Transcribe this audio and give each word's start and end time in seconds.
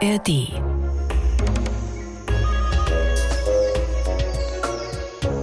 ARD. 0.00 0.57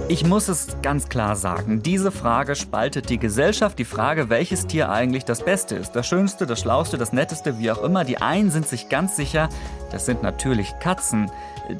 Ich 0.08 0.24
muss 0.24 0.46
es 0.46 0.68
ganz 0.82 1.08
klar 1.08 1.34
sagen, 1.34 1.82
diese 1.82 2.12
Frage 2.12 2.54
spaltet 2.54 3.08
die 3.10 3.18
Gesellschaft. 3.18 3.76
Die 3.76 3.84
Frage, 3.84 4.30
welches 4.30 4.68
Tier 4.68 4.88
eigentlich 4.88 5.24
das 5.24 5.44
Beste 5.44 5.74
ist. 5.74 5.96
Das 5.96 6.06
Schönste, 6.06 6.46
das 6.46 6.60
Schlauste, 6.60 6.96
das 6.96 7.12
Netteste, 7.12 7.58
wie 7.58 7.72
auch 7.72 7.82
immer. 7.82 8.04
Die 8.04 8.18
einen 8.18 8.52
sind 8.52 8.68
sich 8.68 8.88
ganz 8.88 9.16
sicher, 9.16 9.48
das 9.90 10.06
sind 10.06 10.22
natürlich 10.22 10.78
Katzen. 10.78 11.28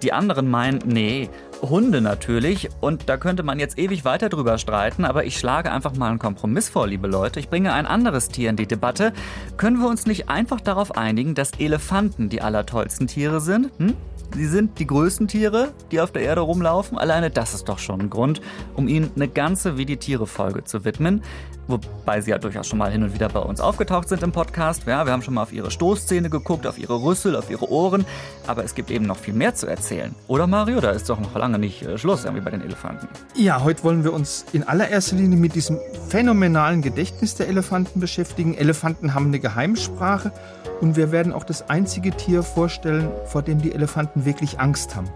Die 0.03 0.13
anderen 0.13 0.51
meinen, 0.51 0.81
nee, 0.87 1.31
Hunde 1.63 2.01
natürlich. 2.01 2.69
Und 2.81 3.09
da 3.09 3.17
könnte 3.17 3.45
man 3.45 3.61
jetzt 3.61 3.79
ewig 3.79 4.05
weiter 4.05 4.29
drüber 4.29 4.59
streiten, 4.59 5.05
aber 5.05 5.25
ich 5.25 5.39
schlage 5.39 5.71
einfach 5.71 5.95
mal 5.95 6.11
einen 6.11 6.19
Kompromiss 6.19 6.69
vor, 6.69 6.89
liebe 6.89 7.07
Leute. 7.07 7.39
Ich 7.39 7.49
bringe 7.49 7.73
ein 7.73 7.87
anderes 7.87 8.27
Tier 8.27 8.51
in 8.51 8.57
die 8.57 8.67
Debatte. 8.67 9.13
Können 9.57 9.79
wir 9.79 9.89
uns 9.89 10.05
nicht 10.05 10.29
einfach 10.29 10.61
darauf 10.61 10.97
einigen, 10.97 11.37
dass 11.37 11.53
Elefanten 11.61 12.29
die 12.29 12.43
allertollsten 12.43 13.07
Tiere 13.07 13.41
sind? 13.41 13.71
Hm? 13.79 13.95
Sie 14.37 14.45
sind 14.45 14.79
die 14.79 14.87
größten 14.87 15.29
Tiere, 15.29 15.73
die 15.91 15.99
auf 15.99 16.13
der 16.13 16.21
Erde 16.21 16.43
rumlaufen. 16.43 16.99
Alleine 16.99 17.31
das 17.31 17.55
ist 17.55 17.71
doch 17.71 17.79
schon 17.79 18.03
ein 18.03 18.11
Grund, 18.11 18.43
um 18.75 18.87
ihnen 18.87 19.11
eine 19.17 19.29
ganze 19.29 19.79
Wie 19.79 19.87
die 19.87 19.97
Tiere-Folge 19.97 20.63
zu 20.63 20.85
widmen. 20.85 21.23
Wobei 21.69 22.21
sie 22.21 22.33
ja 22.33 22.39
durchaus 22.39 22.67
schon 22.69 22.79
mal 22.79 22.93
hin 22.93 23.03
und 23.03 23.15
wieder 23.15 23.31
bei 23.31 23.41
uns 23.41 23.61
aufgetaucht 23.61 24.11
sind 24.11 24.23
im 24.23 24.33
Podcast. 24.33 24.87
Ja, 24.87 25.07
wir 25.07 25.13
haben 25.13 25.23
schon 25.23 25.33
mal 25.33 25.43
auf 25.43 25.55
ihre 25.55 25.71
Stoßzähne 25.71 26.29
geguckt, 26.29 26.67
auf 26.67 26.79
ihre 26.79 27.03
Rüssel, 27.03 27.35
auf 27.35 27.51
ihre 27.51 27.71
Ohren. 27.71 28.05
Aber 28.47 28.63
es 28.63 28.75
gibt 28.75 28.91
eben 28.91 29.07
noch 29.07 29.17
viel 29.17 29.33
mehr 29.33 29.55
zu 29.55 29.67
erzählen. 29.67 30.15
Oder 30.29 30.47
Mario, 30.47 30.83
da 30.83 30.91
ist 30.91 31.09
doch 31.09 31.19
noch 31.19 31.35
lange 31.35 31.59
nicht 31.59 31.83
äh, 31.83 31.97
Schluss 31.97 32.25
irgendwie 32.27 32.45
bei 32.45 32.51
den 32.51 32.61
Elefanten. 32.61 33.09
Ja, 33.35 33.65
heute 33.65 33.85
wollen 33.85 34.05
wir 34.05 34.13
uns 34.13 34.45
in 34.53 34.65
allererster 34.65 35.17
Linie 35.17 35.39
mit 35.39 35.55
diesem 35.55 35.79
phänomenalen 36.11 36.83
Gedächtnis 36.83 37.37
der 37.37 37.49
Elefanten 37.49 38.01
beschäftigen. 38.01 38.55
Elefanten 38.55 39.15
haben 39.15 39.29
eine 39.29 39.41
Geheimsprache 39.41 40.31
und 40.81 40.97
wir 40.97 41.11
werden 41.11 41.33
auch 41.33 41.45
das 41.45 41.71
einzige 41.71 42.11
Tier 42.11 42.43
vorstellen, 42.43 43.09
vor 43.25 43.43
dem 43.43 43.63
die 43.63 43.73
Elefanten 43.73 44.26
wirklich 44.27 44.61
Angst 44.61 44.95
haben. 44.95 45.09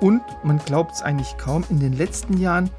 Und 0.00 0.22
man 0.42 0.58
glaubt 0.58 0.92
es 0.92 1.02
eigentlich 1.02 1.36
kaum, 1.36 1.64
in 1.68 1.78
den 1.78 1.92
letzten 1.92 2.38
Jahren 2.38 2.70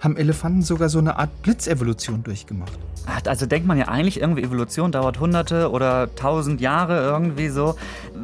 haben 0.00 0.16
Elefanten 0.16 0.62
sogar 0.62 0.88
so 0.88 0.98
eine 0.98 1.18
Art 1.18 1.42
Blitzevolution 1.42 2.22
durchgemacht. 2.22 2.78
Also 3.26 3.46
denkt 3.46 3.66
man 3.66 3.78
ja 3.78 3.88
eigentlich, 3.88 4.20
irgendwie 4.20 4.42
Evolution 4.42 4.92
dauert 4.92 5.20
hunderte 5.20 5.70
oder 5.70 6.14
tausend 6.14 6.60
Jahre 6.60 7.00
irgendwie 7.00 7.48
so. 7.48 7.76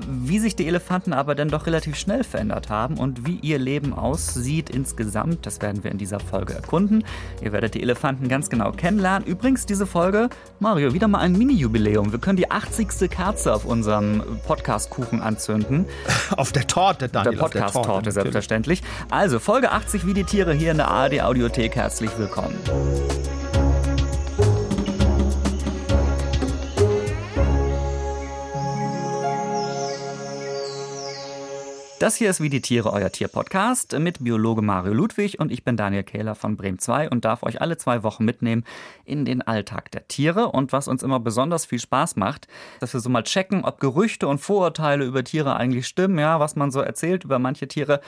Wie 0.08 0.38
sich 0.38 0.55
die 0.55 0.66
Elefanten 0.66 1.12
aber 1.12 1.34
dann 1.34 1.48
doch 1.48 1.66
relativ 1.66 1.96
schnell 1.96 2.24
verändert 2.24 2.68
haben 2.68 2.96
und 2.96 3.27
wie 3.27 3.38
ihr 3.41 3.58
Leben 3.58 3.92
aussieht 3.92 4.70
insgesamt, 4.70 5.46
das 5.46 5.60
werden 5.60 5.83
wir 5.83 5.91
in 5.91 5.98
dieser 5.98 6.20
Folge 6.20 6.55
erkunden. 6.55 7.05
Ihr 7.42 7.52
werdet 7.52 7.74
die 7.74 7.83
Elefanten 7.83 8.28
ganz 8.28 8.50
genau 8.50 8.72
kennenlernen. 8.72 9.27
Übrigens, 9.27 9.66
diese 9.66 9.86
Folge, 9.86 10.28
Mario, 10.61 10.92
wieder 10.92 11.08
mal 11.08 11.20
ein 11.20 11.33
Mini-Jubiläum. 11.33 12.12
Wir 12.12 12.18
können 12.18 12.36
die 12.36 12.50
80. 12.50 13.11
Kerze 13.11 13.55
auf 13.55 13.64
unserem 13.64 14.22
Podcast-Kuchen 14.46 15.20
anzünden. 15.20 15.86
Auf 16.36 16.52
der 16.52 16.66
Torte, 16.66 17.08
Daniel. 17.08 17.33
Der 17.33 17.40
Podcast-Torte, 17.40 18.12
selbstverständlich. 18.12 18.83
Also, 19.11 19.38
Folge 19.38 19.72
80 19.72 20.06
wie 20.06 20.14
die 20.14 20.24
Tiere 20.24 20.52
hier 20.52 20.72
in 20.72 20.77
der 20.77 20.88
ARD-Audiothek. 20.88 21.66
Herzlich 21.75 22.11
willkommen. 22.19 22.59
Das 31.98 32.14
hier 32.14 32.31
ist 32.31 32.41
Wie 32.42 32.50
die 32.50 32.61
Tiere, 32.61 32.92
euer 32.92 33.11
Tier-Podcast 33.11 33.98
mit 33.98 34.23
Biologe 34.23 34.62
Mario 34.62 34.92
Ludwig 34.92 35.41
und 35.41 35.50
ich 35.50 35.64
bin 35.64 35.77
Daniel 35.77 36.05
Kähler 36.05 36.34
von 36.34 36.56
Bremen 36.56 36.78
2 36.78 37.08
und 37.08 37.25
darf 37.25 37.42
euch 37.42 37.62
alle 37.62 37.78
zwei 37.78 38.03
Wochen 38.03 38.25
mitnehmen 38.25 38.64
in 39.05 39.25
den 39.25 39.41
Alltag 39.42 39.91
der 39.91 40.06
Tiere. 40.06 40.48
Und 40.53 40.73
was 40.73 40.89
uns 40.89 41.03
immer 41.03 41.20
besonders 41.20 41.64
viel 41.64 41.80
Spaß 41.80 42.17
macht, 42.17 42.48
dass 42.80 42.92
wir 42.92 43.01
so 43.01 43.08
mal 43.08 43.23
checken, 43.23 43.64
ob 43.64 43.80
Gerüchte 43.80 44.28
und 44.28 44.39
Vorurteile 44.39 45.05
über 45.05 45.25
Tiere 45.25 45.56
eigentlich 45.56 45.86
stimmen, 45.86 46.19
ja, 46.19 46.39
was 46.39 46.55
man 46.55 46.70
so 46.70 46.80
erzählt 46.80 47.25
über 47.25 47.39
manche 47.39 47.67
Tiere. 47.67 48.01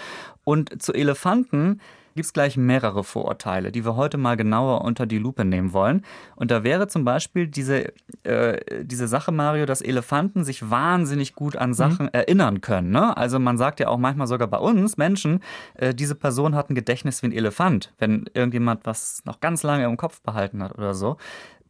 Und 0.45 0.83
zu 0.83 0.93
Elefanten 0.93 1.81
gibt 2.19 2.27
es 2.27 2.33
gleich 2.33 2.56
mehrere 2.56 3.05
Vorurteile, 3.05 3.71
die 3.71 3.84
wir 3.84 3.95
heute 3.95 4.19
mal 4.19 4.37
genauer 4.37 4.81
unter 4.81 5.06
die 5.06 5.19
Lupe 5.19 5.45
nehmen 5.45 5.73
wollen. 5.73 6.05
Und 6.34 6.51
da 6.51 6.65
wäre 6.65 6.89
zum 6.89 7.05
Beispiel 7.05 7.47
diese, 7.47 7.93
äh, 8.25 8.84
diese 8.84 9.06
Sache, 9.06 9.31
Mario, 9.31 9.67
dass 9.67 9.81
Elefanten 9.81 10.43
sich 10.43 10.69
wahnsinnig 10.69 11.37
gut 11.37 11.55
an 11.55 11.75
Sachen 11.75 12.06
mhm. 12.06 12.11
erinnern 12.12 12.61
können. 12.61 12.91
Ne? 12.91 13.17
Also 13.17 13.39
man 13.39 13.56
sagt 13.56 13.79
ja 13.79 13.87
auch 13.87 13.99
manchmal 13.99 14.27
sogar 14.27 14.49
bei 14.49 14.59
uns 14.59 14.97
Menschen, 14.97 15.45
äh, 15.75 15.95
diese 15.95 16.17
Person 16.17 16.56
hat 16.56 16.71
ein 16.71 16.75
Gedächtnis 16.75 17.23
wie 17.23 17.29
ein 17.29 17.33
Elefant, 17.33 17.95
wenn 17.99 18.29
irgendjemand 18.35 18.85
was 18.85 19.23
noch 19.25 19.39
ganz 19.39 19.62
lange 19.62 19.85
im 19.85 19.97
Kopf 19.97 20.21
behalten 20.21 20.61
hat 20.61 20.77
oder 20.77 20.95
so. 20.95 21.19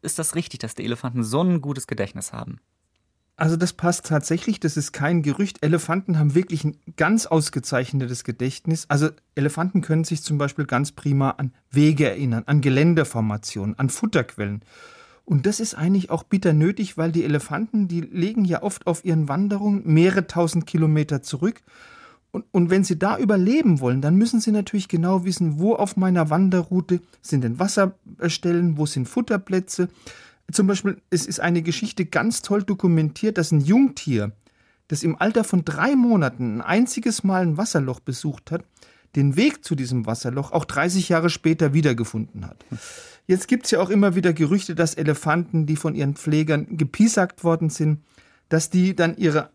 Ist 0.00 0.18
das 0.18 0.34
richtig, 0.34 0.60
dass 0.60 0.74
die 0.74 0.84
Elefanten 0.86 1.24
so 1.24 1.42
ein 1.42 1.60
gutes 1.60 1.86
Gedächtnis 1.86 2.32
haben? 2.32 2.58
Also 3.38 3.54
das 3.56 3.72
passt 3.72 4.06
tatsächlich, 4.06 4.58
das 4.58 4.76
ist 4.76 4.90
kein 4.90 5.22
Gerücht. 5.22 5.58
Elefanten 5.62 6.18
haben 6.18 6.34
wirklich 6.34 6.64
ein 6.64 6.76
ganz 6.96 7.24
ausgezeichnetes 7.24 8.24
Gedächtnis. 8.24 8.86
Also 8.88 9.10
Elefanten 9.36 9.80
können 9.80 10.02
sich 10.02 10.24
zum 10.24 10.38
Beispiel 10.38 10.66
ganz 10.66 10.90
prima 10.90 11.30
an 11.30 11.52
Wege 11.70 12.10
erinnern, 12.10 12.42
an 12.46 12.60
Geländeformationen, 12.60 13.78
an 13.78 13.90
Futterquellen. 13.90 14.62
Und 15.24 15.46
das 15.46 15.60
ist 15.60 15.74
eigentlich 15.74 16.10
auch 16.10 16.24
bitter 16.24 16.52
nötig, 16.52 16.98
weil 16.98 17.12
die 17.12 17.22
Elefanten, 17.22 17.86
die 17.86 18.00
legen 18.00 18.44
ja 18.44 18.64
oft 18.64 18.88
auf 18.88 19.04
ihren 19.04 19.28
Wanderungen 19.28 19.82
mehrere 19.84 20.26
tausend 20.26 20.66
Kilometer 20.66 21.22
zurück. 21.22 21.62
Und, 22.32 22.44
und 22.50 22.70
wenn 22.70 22.82
sie 22.82 22.98
da 22.98 23.18
überleben 23.18 23.78
wollen, 23.78 24.02
dann 24.02 24.16
müssen 24.16 24.40
sie 24.40 24.50
natürlich 24.50 24.88
genau 24.88 25.24
wissen, 25.24 25.60
wo 25.60 25.76
auf 25.76 25.96
meiner 25.96 26.28
Wanderroute 26.28 27.00
sind 27.22 27.44
denn 27.44 27.60
Wasserstellen, 27.60 28.78
wo 28.78 28.84
sind 28.84 29.08
Futterplätze, 29.08 29.90
zum 30.50 30.66
Beispiel, 30.66 31.00
es 31.10 31.26
ist 31.26 31.40
eine 31.40 31.62
Geschichte 31.62 32.06
ganz 32.06 32.42
toll 32.42 32.62
dokumentiert, 32.62 33.38
dass 33.38 33.52
ein 33.52 33.60
Jungtier, 33.60 34.32
das 34.88 35.02
im 35.02 35.20
Alter 35.20 35.44
von 35.44 35.64
drei 35.64 35.94
Monaten 35.94 36.60
ein 36.60 36.62
einziges 36.62 37.22
Mal 37.24 37.42
ein 37.42 37.56
Wasserloch 37.56 38.00
besucht 38.00 38.50
hat, 38.50 38.64
den 39.16 39.36
Weg 39.36 39.64
zu 39.64 39.74
diesem 39.74 40.06
Wasserloch 40.06 40.52
auch 40.52 40.64
30 40.64 41.08
Jahre 41.08 41.30
später 41.30 41.74
wiedergefunden 41.74 42.46
hat. 42.46 42.64
Jetzt 43.26 43.48
gibt 43.48 43.66
es 43.66 43.72
ja 43.72 43.80
auch 43.80 43.90
immer 43.90 44.14
wieder 44.14 44.32
Gerüchte, 44.32 44.74
dass 44.74 44.94
Elefanten, 44.94 45.66
die 45.66 45.76
von 45.76 45.94
ihren 45.94 46.14
Pflegern 46.14 46.76
gepiesackt 46.76 47.44
worden 47.44 47.68
sind, 47.68 48.00
dass 48.48 48.70
die 48.70 48.96
dann 48.96 49.16
ihre, 49.16 49.50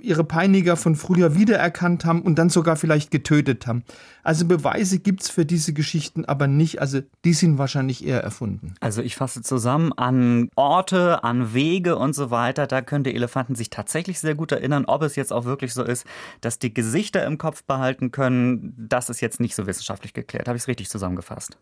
ihre 0.00 0.24
Peiniger 0.24 0.76
von 0.76 0.94
früher 0.94 1.34
wiedererkannt 1.34 2.04
haben 2.04 2.22
und 2.22 2.38
dann 2.38 2.48
sogar 2.48 2.76
vielleicht 2.76 3.10
getötet 3.10 3.66
haben. 3.66 3.84
Also 4.22 4.44
Beweise 4.46 4.98
gibt 4.98 5.22
es 5.22 5.30
für 5.30 5.44
diese 5.44 5.72
Geschichten 5.72 6.24
aber 6.24 6.46
nicht. 6.46 6.80
Also 6.80 7.00
die 7.24 7.32
sind 7.32 7.58
wahrscheinlich 7.58 8.06
eher 8.06 8.22
erfunden. 8.22 8.74
Also 8.80 9.02
ich 9.02 9.16
fasse 9.16 9.42
zusammen 9.42 9.92
an 9.92 10.48
Orte, 10.54 11.24
an 11.24 11.54
Wege 11.54 11.96
und 11.96 12.14
so 12.14 12.30
weiter. 12.30 12.66
Da 12.66 12.82
können 12.82 13.04
die 13.04 13.14
Elefanten 13.14 13.54
sich 13.54 13.70
tatsächlich 13.70 14.20
sehr 14.20 14.34
gut 14.34 14.52
erinnern. 14.52 14.84
Ob 14.86 15.02
es 15.02 15.16
jetzt 15.16 15.32
auch 15.32 15.44
wirklich 15.44 15.74
so 15.74 15.82
ist, 15.82 16.06
dass 16.40 16.58
die 16.58 16.72
Gesichter 16.72 17.24
im 17.24 17.38
Kopf 17.38 17.64
behalten 17.64 18.12
können, 18.12 18.74
das 18.76 19.10
ist 19.10 19.20
jetzt 19.20 19.40
nicht 19.40 19.54
so 19.54 19.66
wissenschaftlich 19.66 20.12
geklärt. 20.12 20.48
Habe 20.48 20.56
ich 20.56 20.62
es 20.62 20.68
richtig 20.68 20.88
zusammengefasst? 20.88 21.56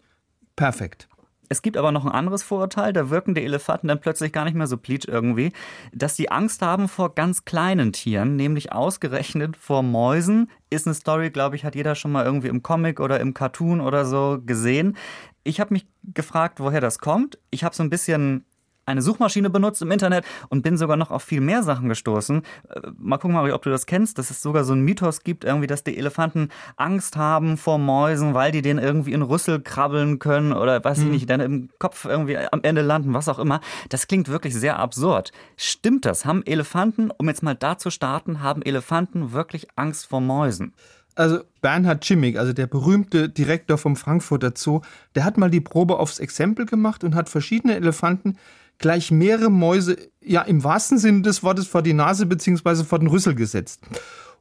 Perfekt. 0.56 1.09
Es 1.49 1.62
gibt 1.62 1.77
aber 1.77 1.93
noch 1.93 2.05
ein 2.05 2.12
anderes 2.12 2.43
Vorurteil, 2.43 2.93
da 2.93 3.10
wirken 3.10 3.34
die 3.34 3.44
Elefanten 3.44 3.88
dann 3.88 4.00
plötzlich 4.00 4.32
gar 4.32 4.44
nicht 4.44 4.55
mehr 4.55 4.66
so 4.66 4.77
pleatsch 4.77 5.06
irgendwie, 5.06 5.53
dass 5.93 6.16
sie 6.16 6.31
Angst 6.31 6.62
haben 6.62 6.88
vor 6.88 7.15
ganz 7.15 7.44
kleinen 7.44 7.93
Tieren, 7.93 8.37
nämlich 8.37 8.72
ausgerechnet 8.72 9.56
vor 9.56 9.83
Mäusen. 9.83 10.50
Ist 10.71 10.87
eine 10.87 10.94
Story, 10.94 11.31
glaube 11.31 11.56
ich, 11.56 11.65
hat 11.65 11.75
jeder 11.75 11.94
schon 11.94 12.12
mal 12.12 12.25
irgendwie 12.25 12.49
im 12.49 12.62
Comic 12.62 13.00
oder 13.00 13.21
im 13.21 13.34
Cartoon 13.34 13.81
oder 13.81 14.04
so 14.04 14.38
gesehen. 14.44 14.97
Ich 15.44 15.60
habe 15.60 15.75
mich 15.75 15.87
gefragt, 16.03 16.60
woher 16.60 16.81
das 16.81 16.99
kommt. 16.99 17.38
Ich 17.50 17.65
habe 17.65 17.75
so 17.75 17.83
ein 17.83 17.91
bisschen 17.91 18.44
eine 18.87 19.03
Suchmaschine 19.03 19.50
benutzt 19.50 19.83
im 19.83 19.91
Internet 19.91 20.25
und 20.49 20.62
bin 20.62 20.77
sogar 20.77 20.97
noch 20.97 21.11
auf 21.11 21.22
viel 21.22 21.41
mehr 21.41 21.62
Sachen 21.62 21.89
gestoßen. 21.89 22.43
Äh, 22.69 22.81
mal 22.99 23.19
gucken, 23.19 23.34
Mario, 23.34 23.55
ob 23.55 23.62
du 23.62 23.71
das 23.71 23.87
kennst, 23.87 24.19
dass 24.19 24.31
es 24.31 24.43
sogar 24.43 24.65
so 24.65 24.72
einen 24.72 24.83
Mythos 24.83 25.22
gibt, 25.22 25.45
irgendwie, 25.45 25.67
dass 25.67 25.84
die 25.84 25.97
Elefanten 25.97 26.49
Angst 26.77 27.17
haben 27.17 27.56
vor 27.56 27.78
Mäusen, 27.78 28.34
weil 28.34 28.53
die 28.53 28.62
den 28.62 28.78
irgendwie 28.78 29.12
in 29.12 29.22
Rüssel 29.22 29.61
krabbeln 29.61 30.19
können 30.19 30.53
oder 30.53 30.83
weiß 30.83 30.99
hm. 30.99 31.06
ich 31.06 31.11
nicht, 31.12 31.31
dann 31.31 31.41
im 31.41 31.69
Kopf 31.78 32.05
irgendwie 32.05 32.37
am 32.37 32.61
Ende 32.62 32.83
landen, 32.83 33.15
was 33.15 33.28
auch 33.28 33.39
immer. 33.39 33.61
Das 33.89 34.06
klingt 34.06 34.28
wirklich 34.28 34.55
sehr 34.55 34.78
absurd. 34.78 35.33
Stimmt 35.56 36.05
das? 36.05 36.25
Haben 36.25 36.43
Elefanten, 36.45 37.10
um 37.10 37.28
jetzt 37.28 37.42
mal 37.42 37.54
da 37.54 37.78
zu 37.78 37.91
starten, 37.91 38.42
haben 38.42 38.63
Elefanten 38.63 39.33
wirklich 39.33 39.69
Angst 39.77 40.07
vor 40.07 40.21
Mäusen? 40.21 40.75
Also 41.16 41.41
Bernhard 41.60 42.04
Schimmig, 42.04 42.39
also 42.39 42.53
der 42.53 42.66
berühmte 42.66 43.28
Direktor 43.28 43.78
vom 43.78 43.95
Frankfurter 43.95 44.53
Zoo, 44.57 44.80
der 45.15 45.25
hat 45.25 45.39
mal 45.39 45.51
die 45.51 45.60
Probe 45.60 45.98
aufs 45.98 46.19
Exempel 46.19 46.66
gemacht 46.66 47.04
und 47.04 47.15
hat 47.15 47.28
verschiedene 47.28 47.77
Elefanten 47.77 48.37
gleich 48.78 49.10
mehrere 49.10 49.50
Mäuse, 49.50 49.97
ja 50.21 50.42
im 50.42 50.65
wahrsten 50.65 50.98
Sinne 50.98 51.22
des 51.22 51.42
Wortes, 51.42 51.66
vor 51.66 51.82
die 51.82 51.92
Nase 51.92 52.26
bzw. 52.26 52.84
vor 52.84 52.98
den 52.98 53.09
Rüssel 53.09 53.34
gesetzt. 53.34 53.80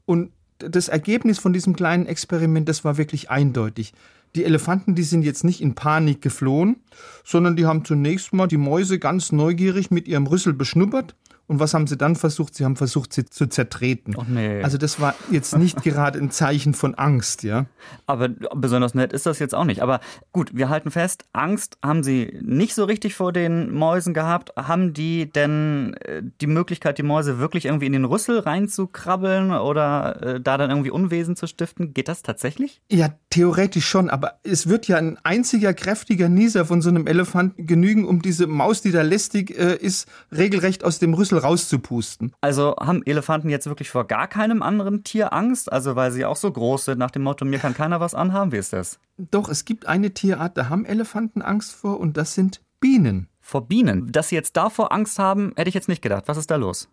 Und 0.06 0.32
das 0.58 0.88
Ergebnis 0.88 1.40
von 1.40 1.54
diesem 1.54 1.76
kleinen 1.76 2.06
Experiment, 2.06 2.68
das 2.70 2.84
war 2.84 2.98
wirklich 2.98 3.30
eindeutig. 3.30 3.94
Die 4.36 4.46
Elefanten, 4.46 4.96
die 4.96 5.04
sind 5.04 5.24
jetzt 5.24 5.44
nicht 5.44 5.62
in 5.62 5.76
Panik 5.76 6.22
geflohen, 6.22 6.78
sondern 7.24 7.56
die 7.56 7.66
haben 7.66 7.86
zunächst 7.86 8.34
mal 8.34 8.48
die 8.48 8.58
Mäuse 8.58 8.98
ganz 8.98 9.32
neugierig 9.32 9.92
mit 9.92 10.08
ihrem 10.08 10.26
Rüssel 10.26 10.54
beschnuppert 10.54 11.16
Und 11.46 11.60
was 11.60 11.74
haben 11.74 11.88
sie 11.88 11.98
dann 11.98 12.16
versucht? 12.16 12.56
Sie 12.56 12.64
haben 12.64 12.78
versucht, 12.78 13.12
sie 13.12 13.26
zu 13.26 13.48
zertreten. 13.48 14.16
Oh 14.18 14.24
nee. 14.26 14.64
Also 14.64 14.78
das 14.78 15.02
war 15.02 15.14
jetzt 15.30 15.58
nicht 15.58 15.84
gerade 15.84 16.18
ein 16.20 16.32
Zeichen 16.32 16.74
von 16.74 16.96
Angst, 16.96 17.44
ja. 17.44 17.66
Aber 18.06 18.30
besonders 18.30 18.94
nett 18.94 19.12
ist 19.12 19.26
das 19.26 19.40
jetzt 19.40 19.54
auch 19.54 19.66
nicht. 19.66 19.82
Aber 19.82 20.00
gut, 20.32 20.56
wir 20.56 20.70
halten 20.70 20.90
fest, 20.90 21.26
Angst 21.34 21.78
haben 21.84 22.02
sie 22.02 22.40
nicht 22.42 22.76
so 22.76 22.86
richtig 22.86 23.16
vor 23.16 23.34
den 23.34 23.74
Mäusen 23.74 24.14
gehabt. 24.14 24.54
Haben 24.56 24.94
die 24.94 25.30
denn 25.30 25.96
äh, 25.96 26.22
die 26.40 26.48
Möglichkeit, 26.48 26.98
die 26.98 27.04
Mäuse 27.04 27.40
wirklich 27.40 27.66
irgendwie 27.66 27.88
in 27.88 27.94
den 27.94 28.06
Rüssel 28.06 28.40
reinzukrabbeln 28.40 29.52
oder 29.52 30.24
äh, 30.24 30.42
da 30.42 30.58
dann 30.58 30.70
irgendwie 30.70 30.92
Unwesen 30.92 31.36
zu 31.36 31.48
stiften? 31.48 31.94
Geht 31.94 32.08
das 32.08 32.24
tatsächlich? 32.24 32.82
Ja, 32.90 33.10
theoretisch 33.30 33.86
schon. 33.86 34.10
Aber 34.10 34.40
es 34.44 34.70
wird 34.70 34.88
ja 34.88 34.96
ein 34.96 35.18
einziger 35.24 35.74
kräftiger 35.74 36.30
Nieser 36.30 36.66
von 36.66 36.82
so 36.82 36.90
einem 36.90 37.06
Elefanten 37.06 37.68
genügen, 37.68 38.08
um 38.08 38.22
diese 38.22 38.48
Maus, 38.48 38.82
die 38.82 38.92
da 38.92 39.02
lästig 39.02 39.58
äh, 39.58 39.76
ist, 39.76 40.08
regelrecht 40.32 40.86
aus 40.86 41.00
dem 41.00 41.14
Rüssel 41.14 41.33
rauszupusten. 41.38 42.34
Also 42.42 42.76
haben 42.80 43.04
Elefanten 43.04 43.50
jetzt 43.50 43.68
wirklich 43.68 43.90
vor 43.90 44.06
gar 44.06 44.28
keinem 44.28 44.62
anderen 44.62 45.04
Tier 45.04 45.34
Angst? 45.34 45.72
Also 45.72 45.96
weil 45.96 46.12
sie 46.12 46.26
auch 46.26 46.36
so 46.36 46.52
groß 46.52 46.86
sind, 46.86 47.00
nach 47.00 47.12
dem 47.12 47.24
Motto, 47.24 47.46
mir 47.46 47.60
kann 47.60 47.74
keiner 47.74 48.00
was 48.00 48.16
anhaben? 48.16 48.52
Wie 48.52 48.58
ist 48.58 48.74
das? 48.74 49.00
Doch, 49.18 49.50
es 49.50 49.66
gibt 49.66 49.88
eine 49.88 50.14
Tierart, 50.14 50.58
da 50.58 50.70
haben 50.70 50.86
Elefanten 50.86 51.42
Angst 51.42 51.74
vor 51.74 52.00
und 52.00 52.18
das 52.18 52.34
sind 52.34 52.62
Bienen. 52.80 53.30
Vor 53.40 53.68
Bienen? 53.68 54.12
Dass 54.12 54.30
sie 54.30 54.36
jetzt 54.36 54.58
davor 54.58 54.92
Angst 54.92 55.20
haben, 55.20 55.54
hätte 55.56 55.70
ich 55.70 55.76
jetzt 55.76 55.90
nicht 55.90 56.02
gedacht. 56.02 56.24
Was 56.28 56.38
ist 56.38 56.52
da 56.52 56.56
los? 56.56 56.90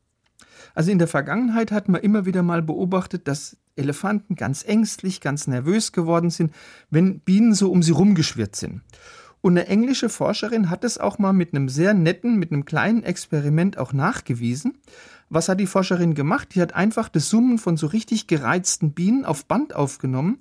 Also 0.75 0.91
in 0.91 0.99
der 0.99 1.09
Vergangenheit 1.09 1.73
hat 1.73 1.89
man 1.89 2.01
immer 2.01 2.27
wieder 2.27 2.43
mal 2.43 2.63
beobachtet, 2.63 3.27
dass 3.29 3.57
Elefanten 3.77 4.37
ganz 4.37 4.65
ängstlich, 4.65 5.21
ganz 5.21 5.47
nervös 5.47 5.93
geworden 5.93 6.31
sind, 6.31 6.55
wenn 6.91 7.21
Bienen 7.21 7.55
so 7.55 7.71
um 7.71 7.83
sie 7.83 7.93
rumgeschwirrt 7.93 8.57
sind. 8.57 8.83
Und 9.43 9.57
eine 9.57 9.69
englische 9.69 10.09
Forscherin 10.09 10.69
hat 10.69 10.85
es 10.85 10.99
auch 10.99 11.19
mal 11.19 11.33
mit 11.33 11.55
einem 11.55 11.69
sehr 11.69 11.95
netten, 11.95 12.39
mit 12.39 12.53
einem 12.53 12.65
kleinen 12.65 13.03
Experiment 13.03 13.79
auch 13.79 13.93
nachgewiesen. 13.93 14.79
Was 15.31 15.49
hat 15.49 15.61
die 15.61 15.67
Forscherin 15.67 16.15
gemacht? 16.15 16.55
Die 16.55 16.61
hat 16.61 16.75
einfach 16.75 17.09
das 17.09 17.31
Summen 17.31 17.59
von 17.59 17.77
so 17.77 17.87
richtig 17.87 18.27
gereizten 18.27 18.93
Bienen 18.93 19.25
auf 19.25 19.47
Band 19.47 19.75
aufgenommen 19.75 20.41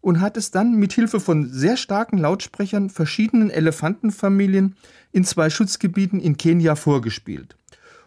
und 0.00 0.20
hat 0.20 0.36
es 0.36 0.50
dann 0.50 0.74
mit 0.74 0.92
Hilfe 0.92 1.20
von 1.20 1.48
sehr 1.50 1.76
starken 1.76 2.18
Lautsprechern 2.18 2.90
verschiedenen 2.90 3.50
Elefantenfamilien 3.50 4.76
in 5.12 5.24
zwei 5.24 5.48
Schutzgebieten 5.48 6.20
in 6.20 6.36
Kenia 6.36 6.76
vorgespielt. 6.76 7.56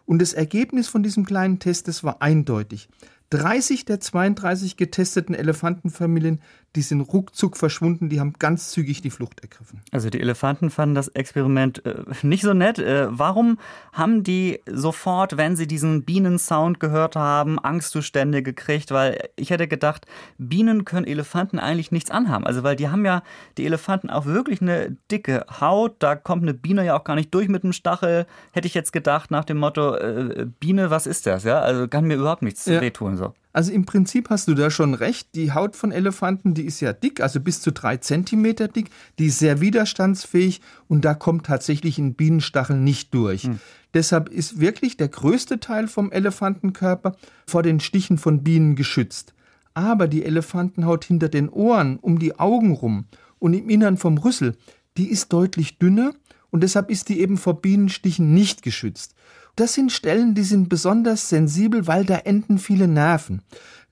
Und 0.06 0.22
das 0.22 0.34
Ergebnis 0.34 0.88
von 0.88 1.04
diesem 1.04 1.26
kleinen 1.26 1.60
Test, 1.60 1.88
das 1.88 2.04
war 2.04 2.22
eindeutig. 2.22 2.90
30 3.32 3.86
der 3.86 4.00
32 4.00 4.76
getesteten 4.76 5.36
Elefantenfamilien, 5.36 6.42
die 6.76 6.82
sind 6.84 7.02
ruckzuck 7.02 7.58
verschwunden, 7.58 8.10
die 8.10 8.20
haben 8.20 8.34
ganz 8.38 8.70
zügig 8.70 9.02
die 9.02 9.10
Flucht 9.10 9.40
ergriffen. 9.42 9.82
Also 9.92 10.10
die 10.10 10.20
Elefanten 10.20 10.70
fanden 10.70 10.94
das 10.94 11.08
Experiment 11.08 11.84
äh, 11.86 12.04
nicht 12.22 12.44
so 12.44 12.54
nett. 12.54 12.78
Äh, 12.78 13.08
warum 13.10 13.58
haben 13.92 14.24
die 14.24 14.60
sofort, 14.68 15.38
wenn 15.38 15.56
sie 15.56 15.66
diesen 15.66 16.04
Bienensound 16.04 16.80
gehört 16.80 17.16
haben, 17.16 17.58
Angstzustände 17.58 18.44
gekriegt? 18.44 18.92
Weil 18.92 19.30
ich 19.36 19.50
hätte 19.50 19.68
gedacht, 19.68 20.06
Bienen 20.38 20.86
können 20.86 21.08
Elefanten 21.08 21.58
eigentlich 21.58 21.92
nichts 21.92 22.12
anhaben. 22.12 22.46
Also 22.46 22.62
weil 22.64 22.76
die 22.76 22.90
haben 22.90 23.04
ja, 23.04 23.24
die 23.58 23.66
Elefanten 23.66 24.12
auch 24.12 24.26
wirklich 24.26 24.62
eine 24.62 24.96
dicke 25.12 25.46
Haut. 25.60 25.96
Da 26.00 26.16
kommt 26.16 26.44
eine 26.44 26.54
Biene 26.54 26.86
ja 26.86 26.96
auch 26.98 27.04
gar 27.04 27.16
nicht 27.16 27.34
durch 27.34 27.48
mit 27.48 27.64
dem 27.64 27.74
Stachel. 27.74 28.28
Hätte 28.52 28.68
ich 28.68 28.76
jetzt 28.76 28.94
gedacht 28.94 29.32
nach 29.32 29.46
dem 29.46 29.58
Motto, 29.58 29.96
äh, 29.96 30.46
Biene, 30.60 30.92
was 30.92 31.08
ist 31.08 31.26
das? 31.26 31.44
Ja, 31.44 31.62
also 31.62 31.88
kann 31.88 32.06
mir 32.06 32.16
überhaupt 32.16 32.44
nichts 32.44 32.66
ja. 32.66 32.80
wehtun. 32.80 33.18
So. 33.18 33.34
Also 33.52 33.72
im 33.72 33.86
Prinzip 33.86 34.30
hast 34.30 34.48
du 34.48 34.54
da 34.54 34.70
schon 34.70 34.94
recht. 34.94 35.30
Die 35.34 35.52
Haut 35.52 35.76
von 35.76 35.92
Elefanten, 35.92 36.54
die 36.54 36.66
ist 36.66 36.82
ja 36.82 36.94
dick, 36.94 37.20
also 37.20 37.40
bis 37.40 37.62
zu 37.62 37.72
drei 37.72 37.98
Zentimeter 37.98 38.68
dick. 38.68 38.92
Die 39.18 39.28
ist 39.28 39.40
sehr 39.40 39.60
widerstandsfähig 39.60 40.62
und 40.88 41.04
da 41.04 41.16
kommt 41.16 41.48
tatsächlich 41.48 41.98
ein 41.98 42.14
Bienenstachel 42.14 42.78
nicht 42.78 43.14
durch. 43.14 43.44
Hm. 43.44 43.60
Deshalb 43.94 44.30
ist 44.30 44.60
wirklich 44.60 44.98
der 44.98 45.08
größte 45.08 45.60
Teil 45.60 45.88
vom 45.88 46.12
Elefantenkörper 46.12 47.16
vor 47.48 47.64
den 47.64 47.80
Stichen 47.80 48.20
von 48.20 48.44
Bienen 48.44 48.76
geschützt. 48.76 49.34
Aber 49.74 50.08
die 50.08 50.26
Elefantenhaut 50.26 51.06
hinter 51.06 51.30
den 51.30 51.50
Ohren, 51.50 51.98
um 51.98 52.20
die 52.20 52.38
Augen 52.38 52.72
rum 52.72 53.06
und 53.40 53.54
im 53.54 53.70
Innern 53.70 53.98
vom 53.98 54.20
Rüssel, 54.20 54.58
die 54.98 55.10
ist 55.10 55.34
deutlich 55.34 55.80
dünner 55.80 56.14
und 56.52 56.62
deshalb 56.62 56.92
ist 56.92 57.10
die 57.10 57.20
eben 57.20 57.38
vor 57.38 57.62
Bienenstichen 57.62 58.34
nicht 58.34 58.62
geschützt. 58.62 59.16
Das 59.60 59.74
sind 59.74 59.92
Stellen, 59.92 60.36
die 60.36 60.44
sind 60.44 60.70
besonders 60.70 61.28
sensibel, 61.28 61.86
weil 61.86 62.06
da 62.06 62.16
enden 62.16 62.60
viele 62.60 62.88
Nerven. 62.88 63.42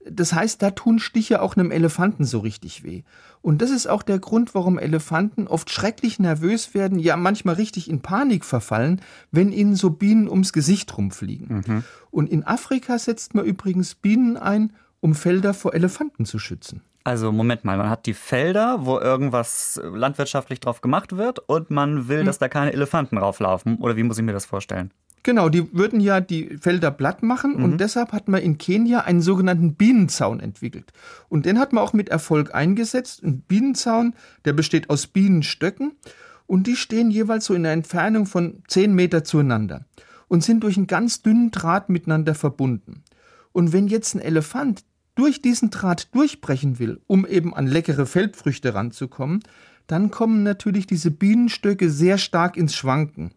Das 0.10 0.31
heißt, 0.31 0.62
da 0.62 0.72
tun 0.72 0.98
Stiche 0.98 1.42
auch 1.42 1.58
einem 1.58 1.72
Elefanten 1.72 2.24
so 2.24 2.40
richtig 2.40 2.86
weh. 2.86 3.04
Und 3.42 3.62
das 3.62 3.69
ist 3.72 3.86
auch 3.86 4.02
der 4.02 4.18
Grund, 4.18 4.56
warum 4.56 4.80
Elefanten 4.80 5.46
oft 5.46 5.69
schrecklich 5.69 6.19
nervös 6.19 6.74
werden, 6.74 7.00
ja 7.00 7.18
manchmal 7.18 7.56
richtig 7.56 7.90
in 7.90 8.00
Panik 8.02 8.46
verfallen, 8.46 9.02
wenn 9.31 9.52
ihnen 9.52 9.75
so 9.75 9.90
Bienen 9.90 10.30
ums 10.30 10.54
Gesicht 10.54 10.98
rumfliegen. 10.98 11.64
Mhm. 11.68 11.84
Und 12.12 12.30
in 12.30 12.48
Afrika 12.48 12.98
setzt 12.98 13.36
man 13.36 13.44
übrigens 13.44 13.94
Bienen 13.94 14.38
ein, 14.38 14.72
um 15.02 15.16
Felder 15.16 15.54
vor 15.54 15.74
Elefanten 15.74 16.24
zu 16.24 16.40
schützen. 16.40 16.80
Also 17.04 17.34
Moment 17.34 17.66
mal, 17.66 17.75
man 17.75 17.90
hat 17.90 18.06
die 18.06 18.14
Felder, 18.14 18.86
wo 18.86 19.00
irgendwas 19.00 19.81
landwirtschaftlich 19.84 20.62
drauf 20.62 20.80
gemacht 20.80 21.18
wird 21.18 21.40
und 21.40 21.72
man 21.72 22.08
will, 22.08 22.19
hm. 22.19 22.25
dass 22.25 22.38
da 22.38 22.48
keine 22.48 22.72
Elefanten 22.72 23.18
rauflaufen. 23.18 23.80
Oder 23.80 23.98
wie 23.98 24.04
muss 24.04 24.18
ich 24.18 24.24
mir 24.24 24.31
das 24.31 24.46
vorstellen? 24.46 24.92
Genau, 25.28 25.50
die 25.50 25.74
würden 25.74 26.00
ja 26.00 26.22
die 26.22 26.58
Felder 26.58 26.90
platt 26.90 27.22
machen 27.22 27.58
mhm. 27.58 27.64
und 27.66 27.82
deshalb 27.82 28.14
hat 28.14 28.30
man 28.30 28.42
in 28.42 28.58
Kenia 28.58 29.02
einen 29.02 29.20
sogenannten 29.20 29.74
Bienenzaun 29.74 30.40
entwickelt. 30.40 30.94
Und 31.28 31.46
den 31.46 31.60
hat 31.60 31.74
man 31.74 31.84
auch 31.84 31.92
mit 31.92 32.08
Erfolg 32.08 32.56
eingesetzt. 32.56 33.24
Ein 33.24 33.42
Bienenzaun, 33.42 34.14
der 34.46 34.54
besteht 34.54 34.90
aus 34.90 35.08
Bienenstöcken 35.08 35.92
und 36.46 36.66
die 36.66 36.78
stehen 36.78 37.12
jeweils 37.12 37.44
so 37.44 37.54
in 37.54 37.66
einer 37.66 37.74
Entfernung 37.74 38.26
von 38.26 38.64
10 38.70 38.94
Meter 38.94 39.26
zueinander 39.26 39.84
und 40.30 40.46
sind 40.46 40.64
durch 40.64 40.78
einen 40.78 40.88
ganz 40.88 41.24
dünnen 41.24 41.52
Draht 41.52 41.90
miteinander 41.90 42.34
verbunden. 42.34 43.04
Und 43.52 43.74
wenn 43.74 43.88
jetzt 43.88 44.16
ein 44.16 44.22
Elefant 44.22 44.86
durch 45.16 45.42
diesen 45.42 45.72
Draht 45.72 46.16
durchbrechen 46.16 46.80
will, 46.80 47.02
um 47.06 47.28
eben 47.28 47.54
an 47.54 47.68
leckere 47.68 48.06
Feldfrüchte 48.06 48.74
ranzukommen, 48.74 49.44
dann 49.88 50.10
kommen 50.10 50.44
natürlich 50.44 50.88
diese 50.88 51.12
Bienenstöcke 51.12 51.90
sehr 51.90 52.18
stark 52.18 52.56
ins 52.56 52.76
Schwanken. 52.76 53.32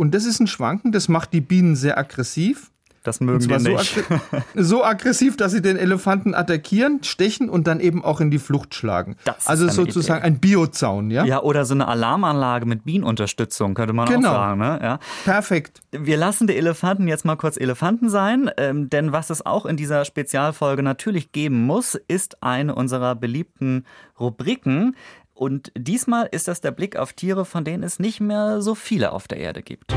Und 0.00 0.14
das 0.14 0.24
ist 0.24 0.40
ein 0.40 0.46
Schwanken, 0.46 0.92
das 0.92 1.08
macht 1.08 1.34
die 1.34 1.42
Bienen 1.42 1.76
sehr 1.76 1.98
aggressiv. 1.98 2.70
Das 3.02 3.20
mögen 3.20 3.46
die 3.46 3.70
nicht. 3.70 3.94
So, 3.94 4.06
aggr 4.06 4.42
so, 4.54 4.84
aggressiv, 4.84 5.36
dass 5.36 5.52
sie 5.52 5.60
den 5.60 5.76
Elefanten 5.76 6.34
attackieren, 6.34 7.02
stechen 7.02 7.50
und 7.50 7.66
dann 7.66 7.80
eben 7.80 8.02
auch 8.02 8.22
in 8.22 8.30
die 8.30 8.38
Flucht 8.38 8.74
schlagen. 8.74 9.16
Das 9.24 9.46
also 9.46 9.68
sozusagen 9.68 10.20
Idee. 10.20 10.26
ein 10.26 10.40
Biozaun, 10.40 11.10
ja? 11.10 11.24
Ja, 11.26 11.42
oder 11.42 11.66
so 11.66 11.74
eine 11.74 11.86
Alarmanlage 11.86 12.64
mit 12.64 12.86
Bienenunterstützung, 12.86 13.74
könnte 13.74 13.92
man 13.92 14.06
genau. 14.06 14.30
auch 14.30 14.32
sagen. 14.32 14.60
Ne? 14.60 14.80
Ja. 14.82 14.98
Perfekt. 15.24 15.82
Wir 15.92 16.16
lassen 16.16 16.46
die 16.46 16.56
Elefanten 16.56 17.06
jetzt 17.06 17.26
mal 17.26 17.36
kurz 17.36 17.58
Elefanten 17.58 18.08
sein, 18.08 18.50
ähm, 18.56 18.88
denn 18.88 19.12
was 19.12 19.28
es 19.28 19.44
auch 19.44 19.66
in 19.66 19.76
dieser 19.76 20.06
Spezialfolge 20.06 20.82
natürlich 20.82 21.32
geben 21.32 21.66
muss, 21.66 21.94
ist 22.08 22.42
eine 22.42 22.74
unserer 22.74 23.14
beliebten 23.16 23.84
Rubriken. 24.18 24.94
Und 25.40 25.72
diesmal 25.74 26.28
ist 26.32 26.48
das 26.48 26.60
der 26.60 26.70
Blick 26.70 26.96
auf 26.96 27.14
Tiere, 27.14 27.46
von 27.46 27.64
denen 27.64 27.82
es 27.82 27.98
nicht 27.98 28.20
mehr 28.20 28.60
so 28.60 28.74
viele 28.74 29.12
auf 29.12 29.26
der 29.26 29.38
Erde 29.38 29.62
gibt. 29.62 29.90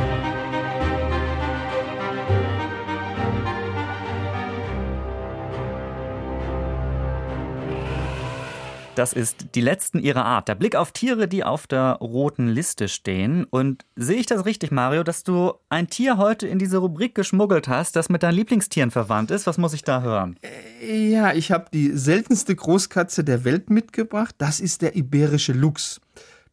Das 8.95 9.11
ist 9.11 9.55
die 9.55 9.61
letzten 9.61 9.97
ihrer 9.97 10.23
Art. 10.23 10.47
Der 10.47 10.53
Blick 10.53 10.75
auf 10.75 10.91
Tiere, 10.91 11.27
die 11.27 11.43
auf 11.43 11.65
der 11.65 11.93
roten 11.93 12.47
Liste 12.47 12.87
stehen. 12.87 13.43
Und 13.45 13.85
sehe 13.95 14.17
ich 14.17 14.27
das 14.27 14.45
richtig, 14.45 14.71
Mario, 14.71 15.01
dass 15.01 15.23
du 15.23 15.53
ein 15.69 15.87
Tier 15.89 16.17
heute 16.17 16.45
in 16.47 16.59
diese 16.59 16.77
Rubrik 16.77 17.15
geschmuggelt 17.15 17.67
hast, 17.67 17.95
das 17.95 18.09
mit 18.09 18.21
deinen 18.21 18.35
Lieblingstieren 18.35 18.91
verwandt 18.91 19.31
ist? 19.31 19.47
Was 19.47 19.57
muss 19.57 19.73
ich 19.73 19.83
da 19.83 20.03
hören? 20.03 20.37
Äh, 20.83 21.09
ja, 21.09 21.33
ich 21.33 21.51
habe 21.51 21.65
die 21.73 21.89
seltenste 21.97 22.55
Großkatze 22.55 23.23
der 23.23 23.43
Welt 23.43 23.71
mitgebracht. 23.71 24.35
Das 24.37 24.59
ist 24.59 24.83
der 24.83 24.95
iberische 24.95 25.53
Luchs. 25.53 25.99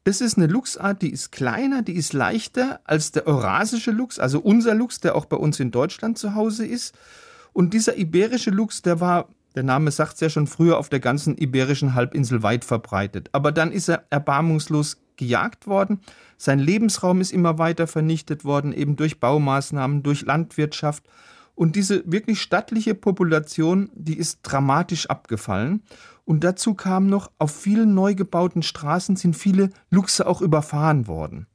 Das 0.05 0.23
ist 0.23 0.39
eine 0.39 0.47
Luchsart, 0.47 1.03
die 1.03 1.11
ist 1.11 1.33
kleiner, 1.33 1.83
die 1.83 1.93
ist 1.93 2.15
leichter 2.15 2.81
als 2.85 3.13
der 3.13 3.27
eurasische 3.27 3.91
Luchs, 3.91 4.19
also 4.19 4.41
unser 4.41 4.75
Luchs, 4.75 4.99
der 4.99 5.15
auch 5.15 5.27
bei 5.27 5.37
uns 5.37 5.61
in 5.61 5.71
Deutschland 5.71 6.17
zu 6.17 6.35
Hause 6.35 6.65
ist. 6.65 6.95
Und 7.53 7.75
dieser 7.75 7.99
iberische 7.99 8.51
Luchs, 8.51 8.81
der 8.81 9.01
war 9.01 9.29
der 9.55 9.63
Name 9.63 9.91
sagt 9.91 10.15
es 10.15 10.21
ja 10.21 10.31
schon 10.31 10.47
früher 10.47 10.79
auf 10.79 10.89
der 10.89 11.01
ganzen 11.01 11.37
iberischen 11.37 11.95
Halbinsel 11.95 12.43
weit 12.43 12.65
verbreitet. 12.65 13.29
Aber 13.33 13.53
dann 13.53 13.73
ist 13.73 13.89
er 13.89 14.05
erbarmungslos 14.11 15.03
gejagt 15.17 15.67
worden. 15.67 16.01
Sein 16.37 16.59
Lebensraum 16.59 17.21
ist 17.21 17.33
immer 17.33 17.59
weiter 17.59 17.87
vernichtet 17.87 18.45
worden, 18.45 18.73
eben 18.73 18.97
durch 18.97 19.21
Baumaßnahmen, 19.21 20.03
durch 20.03 20.23
Landwirtschaft. 20.23 21.05
Und 21.55 21.77
diese 21.77 22.03
wirklich 22.11 22.41
stattliche 22.41 22.95
Population, 22.95 23.91
die 23.95 24.17
ist 24.17 24.41
dramatisch 24.43 25.11
abgefallen. 25.11 25.83
Und 26.25 26.45
dazu 26.45 26.75
kam 26.75 27.09
noch, 27.09 27.31
auf 27.39 27.55
vielen 27.55 27.93
neu 27.93 28.15
gebauten 28.15 28.63
Straßen 28.63 29.17
sind 29.17 29.37
viele 29.37 29.71
Luchse 29.91 30.27
auch 30.27 30.41
überfahren 30.41 31.07
worden. 31.07 31.47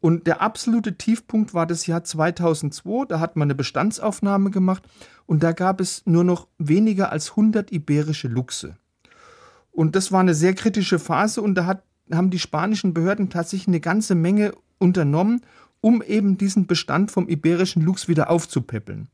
Und 0.00 0.26
der 0.26 0.40
absolute 0.40 0.96
Tiefpunkt 0.96 1.52
war 1.52 1.66
das 1.66 1.86
Jahr 1.86 2.04
2002. 2.04 3.04
Da 3.06 3.20
hat 3.20 3.36
man 3.36 3.46
eine 3.46 3.54
Bestandsaufnahme 3.54 4.50
gemacht 4.50 4.82
und 5.26 5.42
da 5.42 5.52
gab 5.52 5.80
es 5.80 6.02
nur 6.06 6.24
noch 6.24 6.48
weniger 6.58 7.12
als 7.12 7.30
100 7.30 7.70
iberische 7.70 8.28
Luchse. 8.28 8.76
Und 9.70 9.94
das 9.94 10.10
war 10.10 10.20
eine 10.20 10.34
sehr 10.34 10.54
kritische 10.54 10.98
Phase 10.98 11.42
und 11.42 11.54
da 11.54 11.66
hat, 11.66 11.84
haben 12.10 12.30
die 12.30 12.38
spanischen 12.38 12.94
Behörden 12.94 13.28
tatsächlich 13.28 13.68
eine 13.68 13.80
ganze 13.80 14.14
Menge 14.14 14.52
unternommen, 14.78 15.42
um 15.80 16.02
eben 16.02 16.38
diesen 16.38 16.66
Bestand 16.66 17.10
vom 17.10 17.28
iberischen 17.28 17.82
Luchs 17.82 18.08
wieder 18.08 18.30
aufzupäppeln. 18.30 19.08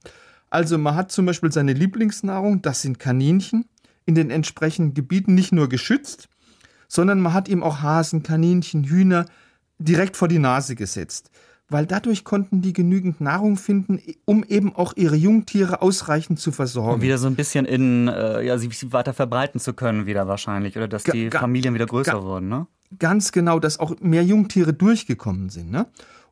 Also 0.51 0.79
man 0.79 0.95
hat 0.95 1.13
zum 1.13 1.27
Beispiel 1.27 1.53
seine 1.53 1.73
Lieblingsnahrung, 1.73 2.63
das 2.63 2.83
sind 2.83 2.99
Kaninchen, 2.99 3.67
in 4.05 4.15
den 4.15 4.31
entsprechenden 4.31 4.95
Gebieten 4.95 5.35
nicht 5.35 5.53
nur 5.53 5.69
geschützt, 5.69 6.29
sondern 6.89 7.21
man 7.21 7.35
hat 7.35 7.49
ihm 7.49 7.63
auch 7.63 7.83
Hasen, 7.83 8.23
Kaninchen, 8.23 8.85
Hühner 8.85 9.27
direkt 9.79 10.17
vor 10.17 10.29
die 10.29 10.39
Nase 10.39 10.75
gesetzt. 10.75 11.31
Weil 11.69 11.85
dadurch 11.85 12.23
konnten 12.23 12.63
die 12.63 12.73
genügend 12.73 13.21
Nahrung 13.21 13.57
finden, 13.57 14.01
um 14.25 14.45
eben 14.45 14.77
auch 14.77 14.93
ihre 14.97 15.17
Jungtiere 15.17 15.83
ausreichend 15.83 16.39
zu 16.39 16.53
versorgen. 16.53 16.95
Und 16.95 17.03
wieder 17.03 17.19
so 17.19 17.27
ein 17.27 17.35
bisschen 17.35 17.65
in, 17.65 18.07
äh, 18.07 18.43
ja, 18.45 18.57
sie 18.57 18.71
weiter 18.93 19.13
verbreiten 19.13 19.59
zu 19.59 19.73
können, 19.73 20.07
wieder 20.07 20.29
wahrscheinlich. 20.29 20.77
Oder 20.77 20.87
dass 20.87 21.03
die 21.03 21.29
ga, 21.29 21.41
Familien 21.41 21.75
wieder 21.75 21.87
größer 21.87 22.13
ga, 22.13 22.23
wurden, 22.23 22.49
ne? 22.49 22.69
Ganz 23.01 23.33
genau, 23.33 23.59
dass 23.59 23.81
auch 23.81 23.99
mehr 23.99 24.23
Jungtiere 24.23 24.75
durchgekommen 24.75 25.49
sind, 25.49 25.73
ne? 25.73 25.87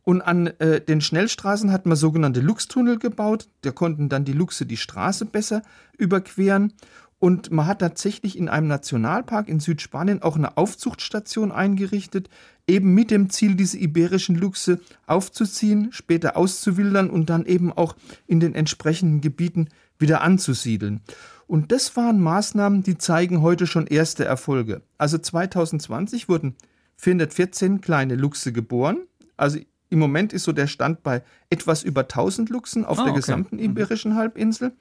Und 0.04 0.20
an 0.20 0.48
äh, 0.58 0.80
den 0.80 1.00
Schnellstraßen 1.00 1.72
hat 1.72 1.86
man 1.86 1.96
sogenannte 1.96 2.40
Luchstunnel 2.40 2.98
gebaut. 2.98 3.48
Da 3.62 3.72
konnten 3.72 4.08
dann 4.08 4.24
die 4.24 4.34
Luchse 4.34 4.66
die 4.66 4.76
Straße 4.76 5.24
besser 5.24 5.62
überqueren. 5.96 6.74
Und 7.18 7.50
man 7.50 7.66
hat 7.66 7.78
tatsächlich 7.78 8.36
in 8.36 8.50
einem 8.50 8.66
Nationalpark 8.66 9.48
in 9.48 9.58
Südspanien 9.58 10.20
auch 10.20 10.36
eine 10.36 10.58
Aufzuchtstation 10.58 11.52
eingerichtet, 11.52 12.28
eben 12.66 12.94
mit 12.94 13.10
dem 13.10 13.30
Ziel, 13.30 13.54
diese 13.54 13.78
iberischen 13.78 14.36
Luchse 14.36 14.80
aufzuziehen, 15.06 15.88
später 15.92 16.36
auszuwildern 16.36 17.10
und 17.10 17.30
dann 17.30 17.46
eben 17.46 17.72
auch 17.72 17.94
in 18.26 18.40
den 18.40 18.54
entsprechenden 18.54 19.20
Gebieten 19.20 19.68
wieder 19.98 20.22
anzusiedeln. 20.22 21.00
Und 21.46 21.72
das 21.72 21.94
waren 21.96 22.22
Maßnahmen, 22.22 22.82
die 22.82 22.96
zeigen 22.96 23.42
heute 23.42 23.66
schon 23.66 23.86
erste 23.86 24.24
Erfolge. 24.24 24.82
Also 24.96 25.18
2020 25.18 26.28
wurden 26.28 26.54
414 26.96 27.80
kleine 27.80 28.16
Luchse 28.16 28.52
geboren. 28.52 28.98
Also 29.36 29.58
im 29.90 29.98
Moment 29.98 30.32
ist 30.32 30.44
so 30.44 30.52
der 30.52 30.66
Stand 30.66 31.02
bei 31.02 31.22
etwas 31.50 31.82
über 31.82 32.02
1000 32.02 32.48
Luchsen 32.48 32.84
auf 32.84 32.98
oh, 32.98 33.02
der 33.02 33.12
okay. 33.12 33.20
gesamten 33.20 33.56
mhm. 33.56 33.62
Iberischen 33.62 34.14
Halbinsel. 34.14 34.72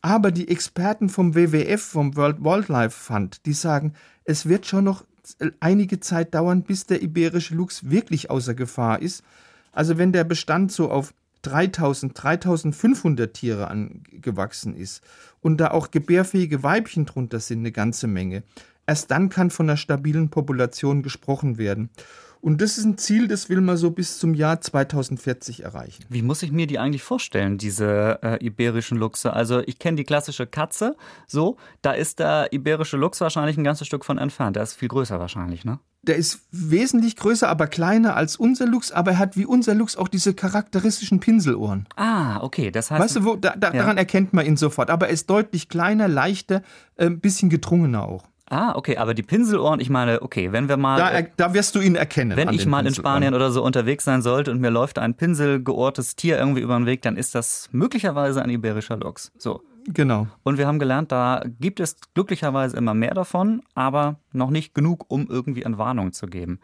Aber 0.00 0.30
die 0.30 0.48
Experten 0.48 1.08
vom 1.08 1.34
WWF, 1.34 1.82
vom 1.82 2.16
World 2.16 2.42
Wildlife 2.42 2.96
Fund, 2.96 3.44
die 3.44 3.52
sagen, 3.52 3.94
es 4.24 4.46
wird 4.46 4.66
schon 4.66 4.84
noch 4.84 5.04
einige 5.60 6.00
Zeit 6.00 6.34
dauern, 6.34 6.62
bis 6.62 6.86
der 6.86 7.02
iberische 7.02 7.54
Luchs 7.54 7.90
wirklich 7.90 8.30
außer 8.30 8.54
Gefahr 8.54 9.02
ist. 9.02 9.22
Also 9.72 9.98
wenn 9.98 10.12
der 10.12 10.24
Bestand 10.24 10.72
so 10.72 10.90
auf 10.90 11.12
3000, 11.42 12.12
3500 12.20 13.32
Tiere 13.32 13.68
angewachsen 13.68 14.74
ist 14.74 15.02
und 15.40 15.58
da 15.58 15.70
auch 15.70 15.90
gebärfähige 15.90 16.62
Weibchen 16.62 17.06
drunter 17.06 17.40
sind, 17.40 17.60
eine 17.60 17.72
ganze 17.72 18.06
Menge, 18.06 18.42
erst 18.86 19.10
dann 19.10 19.28
kann 19.28 19.50
von 19.50 19.68
einer 19.68 19.76
stabilen 19.76 20.30
Population 20.30 21.02
gesprochen 21.02 21.58
werden. 21.58 21.90
Und 22.40 22.60
das 22.60 22.78
ist 22.78 22.84
ein 22.84 22.96
Ziel, 22.96 23.28
das 23.28 23.48
will 23.48 23.60
man 23.60 23.76
so 23.76 23.90
bis 23.90 24.18
zum 24.18 24.34
Jahr 24.34 24.60
2040 24.60 25.64
erreichen. 25.64 26.04
Wie 26.08 26.22
muss 26.22 26.44
ich 26.44 26.52
mir 26.52 26.68
die 26.68 26.78
eigentlich 26.78 27.02
vorstellen, 27.02 27.58
diese 27.58 28.20
äh, 28.22 28.44
iberischen 28.44 28.98
Luchse? 28.98 29.32
Also 29.32 29.60
ich 29.66 29.80
kenne 29.80 29.96
die 29.96 30.04
klassische 30.04 30.46
Katze, 30.46 30.96
so, 31.26 31.56
da 31.82 31.92
ist 31.92 32.20
der 32.20 32.52
iberische 32.52 32.96
Luchs 32.96 33.20
wahrscheinlich 33.20 33.56
ein 33.56 33.64
ganzes 33.64 33.88
Stück 33.88 34.04
von 34.04 34.18
entfernt. 34.18 34.54
Der 34.54 34.62
ist 34.62 34.74
viel 34.74 34.88
größer 34.88 35.18
wahrscheinlich, 35.18 35.64
ne? 35.64 35.80
Der 36.02 36.14
ist 36.14 36.46
wesentlich 36.52 37.16
größer, 37.16 37.48
aber 37.48 37.66
kleiner 37.66 38.14
als 38.14 38.36
unser 38.36 38.66
Luchs, 38.66 38.92
aber 38.92 39.12
er 39.12 39.18
hat 39.18 39.36
wie 39.36 39.44
unser 39.44 39.74
Luchs 39.74 39.96
auch 39.96 40.06
diese 40.06 40.34
charakteristischen 40.34 41.18
Pinselohren. 41.18 41.88
Ah, 41.96 42.40
okay, 42.42 42.70
das 42.70 42.92
heißt. 42.92 43.02
Weißt 43.02 43.16
du, 43.16 43.24
wo, 43.24 43.34
da, 43.34 43.56
da, 43.56 43.72
ja. 43.72 43.78
daran 43.78 43.98
erkennt 43.98 44.32
man 44.32 44.46
ihn 44.46 44.56
sofort. 44.56 44.90
Aber 44.90 45.08
er 45.08 45.12
ist 45.12 45.28
deutlich 45.28 45.68
kleiner, 45.68 46.06
leichter, 46.06 46.62
ein 46.96 47.14
äh, 47.14 47.16
bisschen 47.16 47.50
gedrungener 47.50 48.04
auch. 48.04 48.28
Ah, 48.48 48.74
okay, 48.76 48.96
aber 48.96 49.14
die 49.14 49.24
Pinselohren, 49.24 49.80
ich 49.80 49.90
meine, 49.90 50.22
okay, 50.22 50.52
wenn 50.52 50.68
wir 50.68 50.76
mal. 50.76 50.98
Da, 50.98 51.22
da 51.36 51.54
wirst 51.54 51.74
du 51.74 51.80
ihn 51.80 51.96
erkennen. 51.96 52.36
Wenn 52.36 52.50
ich 52.50 52.64
mal 52.66 52.86
in 52.86 52.94
Spanien 52.94 53.34
oder 53.34 53.50
so 53.50 53.62
unterwegs 53.62 54.04
sein 54.04 54.22
sollte 54.22 54.52
und 54.52 54.60
mir 54.60 54.70
läuft 54.70 54.98
ein 54.98 55.14
pinselgeohrtes 55.14 56.14
Tier 56.14 56.38
irgendwie 56.38 56.60
über 56.60 56.76
den 56.76 56.86
Weg, 56.86 57.02
dann 57.02 57.16
ist 57.16 57.34
das 57.34 57.68
möglicherweise 57.72 58.42
ein 58.42 58.50
iberischer 58.50 58.96
Luchs. 58.96 59.32
So. 59.36 59.62
Genau. 59.88 60.26
Und 60.42 60.58
wir 60.58 60.66
haben 60.66 60.78
gelernt, 60.78 61.12
da 61.12 61.44
gibt 61.60 61.78
es 61.78 61.96
glücklicherweise 62.14 62.76
immer 62.76 62.94
mehr 62.94 63.14
davon, 63.14 63.62
aber 63.74 64.16
noch 64.32 64.50
nicht 64.50 64.74
genug, 64.74 65.04
um 65.08 65.28
irgendwie 65.28 65.62
Entwarnung 65.62 66.12
zu 66.12 66.26
geben. 66.26 66.58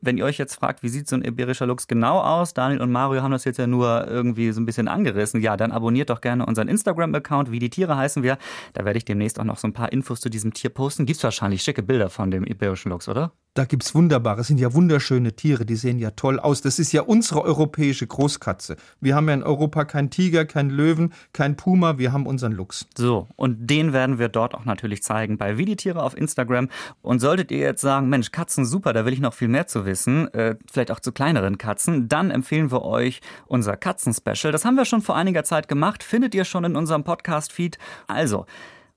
Wenn 0.00 0.16
ihr 0.16 0.24
euch 0.24 0.38
jetzt 0.38 0.54
fragt, 0.54 0.84
wie 0.84 0.88
sieht 0.88 1.08
so 1.08 1.16
ein 1.16 1.24
iberischer 1.24 1.66
Luchs 1.66 1.88
genau 1.88 2.20
aus, 2.20 2.54
Daniel 2.54 2.80
und 2.82 2.92
Mario 2.92 3.22
haben 3.22 3.32
das 3.32 3.44
jetzt 3.44 3.58
ja 3.58 3.66
nur 3.66 4.06
irgendwie 4.06 4.52
so 4.52 4.60
ein 4.60 4.66
bisschen 4.66 4.86
angerissen. 4.86 5.40
Ja, 5.40 5.56
dann 5.56 5.72
abonniert 5.72 6.10
doch 6.10 6.20
gerne 6.20 6.46
unseren 6.46 6.68
Instagram-Account, 6.68 7.50
wie 7.50 7.58
die 7.58 7.70
Tiere 7.70 7.96
heißen 7.96 8.22
wir. 8.22 8.38
Da 8.74 8.84
werde 8.84 8.98
ich 8.98 9.04
demnächst 9.04 9.40
auch 9.40 9.44
noch 9.44 9.58
so 9.58 9.66
ein 9.66 9.72
paar 9.72 9.92
Infos 9.92 10.20
zu 10.20 10.28
diesem 10.28 10.52
Tier 10.52 10.70
posten. 10.70 11.04
Gibt 11.04 11.16
es 11.16 11.24
wahrscheinlich 11.24 11.62
schicke 11.62 11.82
Bilder 11.82 12.10
von 12.10 12.30
dem 12.30 12.44
iberischen 12.44 12.92
Luchs, 12.92 13.08
oder? 13.08 13.32
Da 13.58 13.64
gibt 13.64 13.82
es 13.82 13.92
wunderbare, 13.92 14.44
sind 14.44 14.60
ja 14.60 14.72
wunderschöne 14.72 15.32
Tiere, 15.32 15.66
die 15.66 15.74
sehen 15.74 15.98
ja 15.98 16.12
toll 16.12 16.38
aus. 16.38 16.60
Das 16.60 16.78
ist 16.78 16.92
ja 16.92 17.02
unsere 17.02 17.42
europäische 17.42 18.06
Großkatze. 18.06 18.76
Wir 19.00 19.16
haben 19.16 19.26
ja 19.26 19.34
in 19.34 19.42
Europa 19.42 19.84
keinen 19.84 20.10
Tiger, 20.10 20.44
keinen 20.44 20.70
Löwen, 20.70 21.12
keinen 21.32 21.56
Puma, 21.56 21.98
wir 21.98 22.12
haben 22.12 22.28
unseren 22.28 22.52
Luchs. 22.52 22.86
So, 22.96 23.26
und 23.34 23.68
den 23.68 23.92
werden 23.92 24.20
wir 24.20 24.28
dort 24.28 24.54
auch 24.54 24.64
natürlich 24.64 25.02
zeigen 25.02 25.38
bei 25.38 25.58
Wie 25.58 25.64
die 25.64 25.74
Tiere 25.74 26.04
auf 26.04 26.16
Instagram. 26.16 26.68
Und 27.02 27.18
solltet 27.18 27.50
ihr 27.50 27.58
jetzt 27.58 27.80
sagen, 27.80 28.08
Mensch, 28.08 28.30
Katzen 28.30 28.64
super, 28.64 28.92
da 28.92 29.04
will 29.04 29.12
ich 29.12 29.18
noch 29.18 29.34
viel 29.34 29.48
mehr 29.48 29.66
zu 29.66 29.84
wissen, 29.84 30.32
äh, 30.34 30.54
vielleicht 30.70 30.92
auch 30.92 31.00
zu 31.00 31.10
kleineren 31.10 31.58
Katzen, 31.58 32.06
dann 32.08 32.30
empfehlen 32.30 32.70
wir 32.70 32.84
euch 32.84 33.20
unser 33.48 33.76
Katzen-Special. 33.76 34.52
Das 34.52 34.64
haben 34.64 34.76
wir 34.76 34.84
schon 34.84 35.02
vor 35.02 35.16
einiger 35.16 35.42
Zeit 35.42 35.66
gemacht, 35.66 36.04
findet 36.04 36.32
ihr 36.36 36.44
schon 36.44 36.62
in 36.62 36.76
unserem 36.76 37.02
Podcast-Feed. 37.02 37.76
Also, 38.06 38.46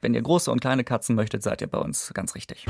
wenn 0.02 0.14
ihr 0.14 0.22
große 0.22 0.52
und 0.52 0.62
kleine 0.62 0.84
Katzen 0.84 1.16
möchtet, 1.16 1.42
seid 1.42 1.62
ihr 1.62 1.68
bei 1.68 1.80
uns 1.80 2.12
ganz 2.14 2.36
richtig. 2.36 2.68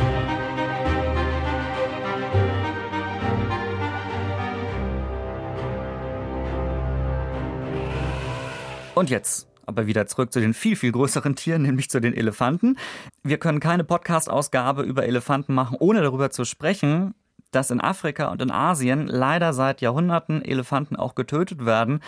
Und 9.01 9.09
jetzt 9.09 9.47
aber 9.65 9.87
wieder 9.87 10.05
zurück 10.05 10.31
zu 10.31 10.39
den 10.39 10.53
viel, 10.53 10.75
viel 10.75 10.91
größeren 10.91 11.35
Tieren, 11.35 11.61
nämlich 11.63 11.89
zu 11.89 11.99
den 11.99 12.13
Elefanten. 12.13 12.77
Wir 13.23 13.39
können 13.39 13.59
keine 13.59 13.83
Podcast-Ausgabe 13.83 14.83
über 14.83 15.05
Elefanten 15.07 15.55
machen, 15.55 15.75
ohne 15.79 16.03
darüber 16.03 16.29
zu 16.29 16.45
sprechen, 16.45 17.15
dass 17.49 17.71
in 17.71 17.81
Afrika 17.81 18.27
und 18.27 18.43
in 18.43 18.51
Asien 18.51 19.07
leider 19.07 19.53
seit 19.53 19.81
Jahrhunderten 19.81 20.45
Elefanten 20.45 20.97
auch 20.97 21.15
getötet 21.15 21.65
werden. 21.65 22.01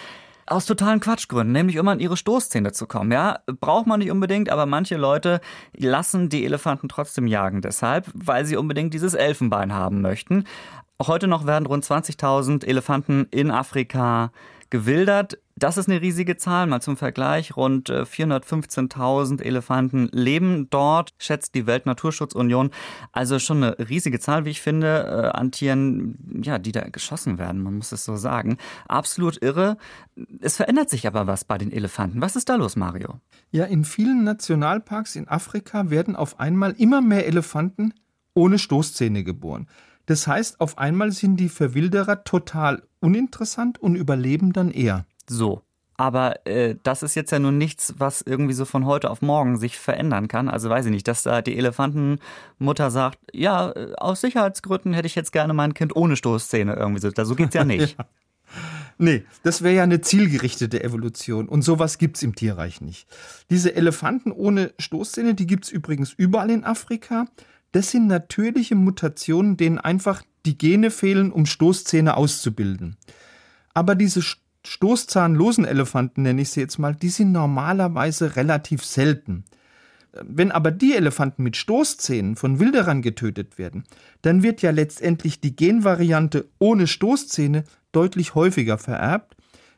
Aus 0.46 0.68
totalen 0.68 1.00
Quatschgründen, 1.00 1.52
nämlich 1.52 1.80
um 1.80 1.88
an 1.88 2.00
ihre 2.00 2.16
Stoßzähne 2.16 2.74
zu 2.74 2.86
kommen. 2.86 3.12
Ja, 3.12 3.40
braucht 3.60 3.88
man 3.88 4.00
nicht 4.00 4.12
unbedingt, 4.12 4.52
aber 4.52 4.68
manche 4.68 4.98
Leute 4.98 5.42
lassen 5.76 6.30
die 6.30 6.46
Elefanten 6.46 6.90
trotzdem 6.90 7.26
jagen 7.26 7.62
deshalb, 7.62 8.06
weil 8.14 8.46
sie 8.46 8.56
unbedingt 8.56 8.94
dieses 8.94 9.16
Elfenbein 9.16 9.74
haben 9.74 10.02
möchten. 10.02 10.44
Auch 11.00 11.08
heute 11.08 11.28
noch 11.28 11.48
werden 11.48 11.66
rund 11.66 11.84
20.000 11.84 12.64
Elefanten 12.68 13.26
in 13.32 13.50
Afrika 13.50 14.32
gewildert. 14.74 15.38
Das 15.56 15.78
ist 15.78 15.88
eine 15.88 16.02
riesige 16.02 16.36
Zahl. 16.36 16.66
Mal 16.66 16.82
zum 16.82 16.98
Vergleich, 16.98 17.56
rund 17.56 17.92
415.000 17.92 19.40
äh, 19.40 19.46
Elefanten 19.46 20.10
leben 20.12 20.68
dort, 20.72 21.14
schätzt 21.20 21.54
die 21.54 21.68
Weltnaturschutzunion. 21.68 22.72
Also 23.12 23.38
schon 23.38 23.64
eine 23.64 23.78
riesige 23.78 24.20
Zahl, 24.20 24.46
wie 24.46 24.50
ich 24.50 24.64
finde, 24.64 25.32
äh, 25.32 25.38
an 25.38 25.52
Tieren, 25.52 26.42
ja, 26.42 26.58
die 26.58 26.72
da 26.72 26.82
geschossen 26.90 27.38
werden, 27.38 27.62
man 27.62 27.76
muss 27.76 27.92
es 27.92 28.04
so 28.04 28.16
sagen. 28.16 28.58
Absolut 28.88 29.40
irre. 29.44 29.78
Es 30.42 30.56
verändert 30.56 30.90
sich 30.90 31.06
aber 31.06 31.28
was 31.28 31.46
bei 31.46 31.60
den 31.60 31.72
Elefanten. 31.72 32.20
Was 32.20 32.36
ist 32.36 32.50
da 32.50 32.56
los, 32.56 32.76
Mario? 32.76 33.20
Ja, 33.52 33.66
in 33.66 33.86
vielen 33.86 34.24
Nationalparks 34.24 35.16
in 35.16 35.28
Afrika 35.28 35.92
werden 35.92 36.16
auf 36.16 36.40
einmal 36.40 36.72
immer 36.72 37.02
mehr 37.02 37.28
Elefanten 37.28 37.94
ohne 38.34 38.58
Stoßzähne 38.58 39.24
geboren. 39.24 39.68
Das 40.06 40.28
heißt, 40.28 40.60
auf 40.60 40.78
einmal 40.78 41.12
sind 41.12 41.38
die 41.38 41.50
Verwilderer 41.50 42.24
total 42.24 42.84
uninteressant 43.00 43.80
und 43.82 43.96
überleben 43.96 44.54
dann 44.54 44.72
eher. 44.72 45.06
So. 45.30 45.62
Aber 45.96 46.46
äh, 46.48 46.76
das 46.84 47.04
ist 47.04 47.16
jetzt 47.16 47.32
ja 47.32 47.40
nun 47.40 47.58
nichts, 47.58 47.94
was 47.98 48.22
irgendwie 48.24 48.54
so 48.54 48.66
von 48.66 48.86
heute 48.86 49.12
auf 49.12 49.22
morgen 49.22 49.58
sich 49.58 49.78
verändern 49.78 50.28
kann. 50.28 50.50
Also 50.50 50.70
weiß 50.70 50.86
ich 50.86 50.92
nicht, 50.92 51.08
dass 51.08 51.24
da 51.24 51.42
die 51.42 51.56
Elefantenmutter 51.56 52.90
sagt, 52.90 53.20
ja, 53.32 53.72
äh, 53.72 53.94
aus 53.98 54.22
Sicherheitsgründen 54.22 54.94
hätte 54.94 55.06
ich 55.06 55.16
jetzt 55.16 55.32
gerne 55.32 55.54
mein 55.54 55.74
Kind 55.74 55.96
ohne 55.96 56.16
Stoßzähne 56.16 56.74
irgendwie 56.74 57.00
so. 57.00 57.12
So 57.16 57.36
geht's 57.36 57.54
ja 57.54 57.64
nicht. 57.64 57.98
ja. 57.98 58.06
Nee, 58.98 59.24
das 59.44 59.64
wäre 59.64 59.76
ja 59.76 59.84
eine 59.84 60.02
zielgerichtete 60.02 60.84
Evolution 60.84 61.48
und 61.48 61.64
sowas 61.64 61.98
gibt's 61.98 62.22
im 62.22 62.36
Tierreich 62.36 62.82
nicht. 62.82 63.08
Diese 63.50 63.76
Elefanten 63.76 64.32
ohne 64.32 64.74
Stoßzähne, 64.80 65.34
die 65.34 65.48
gibt's 65.48 65.70
übrigens 65.70 66.14
überall 66.14 66.50
in 66.50 66.64
Afrika. 66.64 67.26
Das 67.74 67.92
sind 67.92 68.08
natürliche 68.08 68.76
Mutationen, 68.76 69.58
denen 69.58 69.80
einfach 69.80 70.24
die 70.46 70.58
Gene 70.58 70.92
fehlen, 70.92 71.32
um 71.32 71.46
Stoßzähne 71.46 72.16
auszubilden. 72.16 72.98
Aber 73.74 73.96
diese 73.96 74.22
stoßzahnlosen 74.66 75.66
Elefanten, 75.66 76.22
nenne 76.22 76.44
ich 76.44 76.52
sie 76.52 76.62
jetzt 76.62 76.78
mal, 76.78 76.96
die 76.96 77.10
sind 77.10 77.32
normalerweise 77.32 78.36
relativ 78.36 78.86
selten. 78.86 79.44
Wenn 80.22 80.52
aber 80.52 80.70
die 80.70 80.94
Elefanten 80.94 81.42
mit 81.42 81.58
Stoßzähnen 81.58 82.36
von 82.36 82.60
Wilderern 82.60 83.02
getötet 83.02 83.58
werden, 83.58 83.86
dann 84.22 84.44
wird 84.44 84.62
ja 84.62 84.70
letztendlich 84.70 85.42
die 85.42 85.56
Genvariante 85.56 86.48
ohne 86.60 86.86
Stoßzähne 86.86 87.64
deutlich 87.92 88.36
häufiger 88.36 88.78
vererbt, 88.78 89.36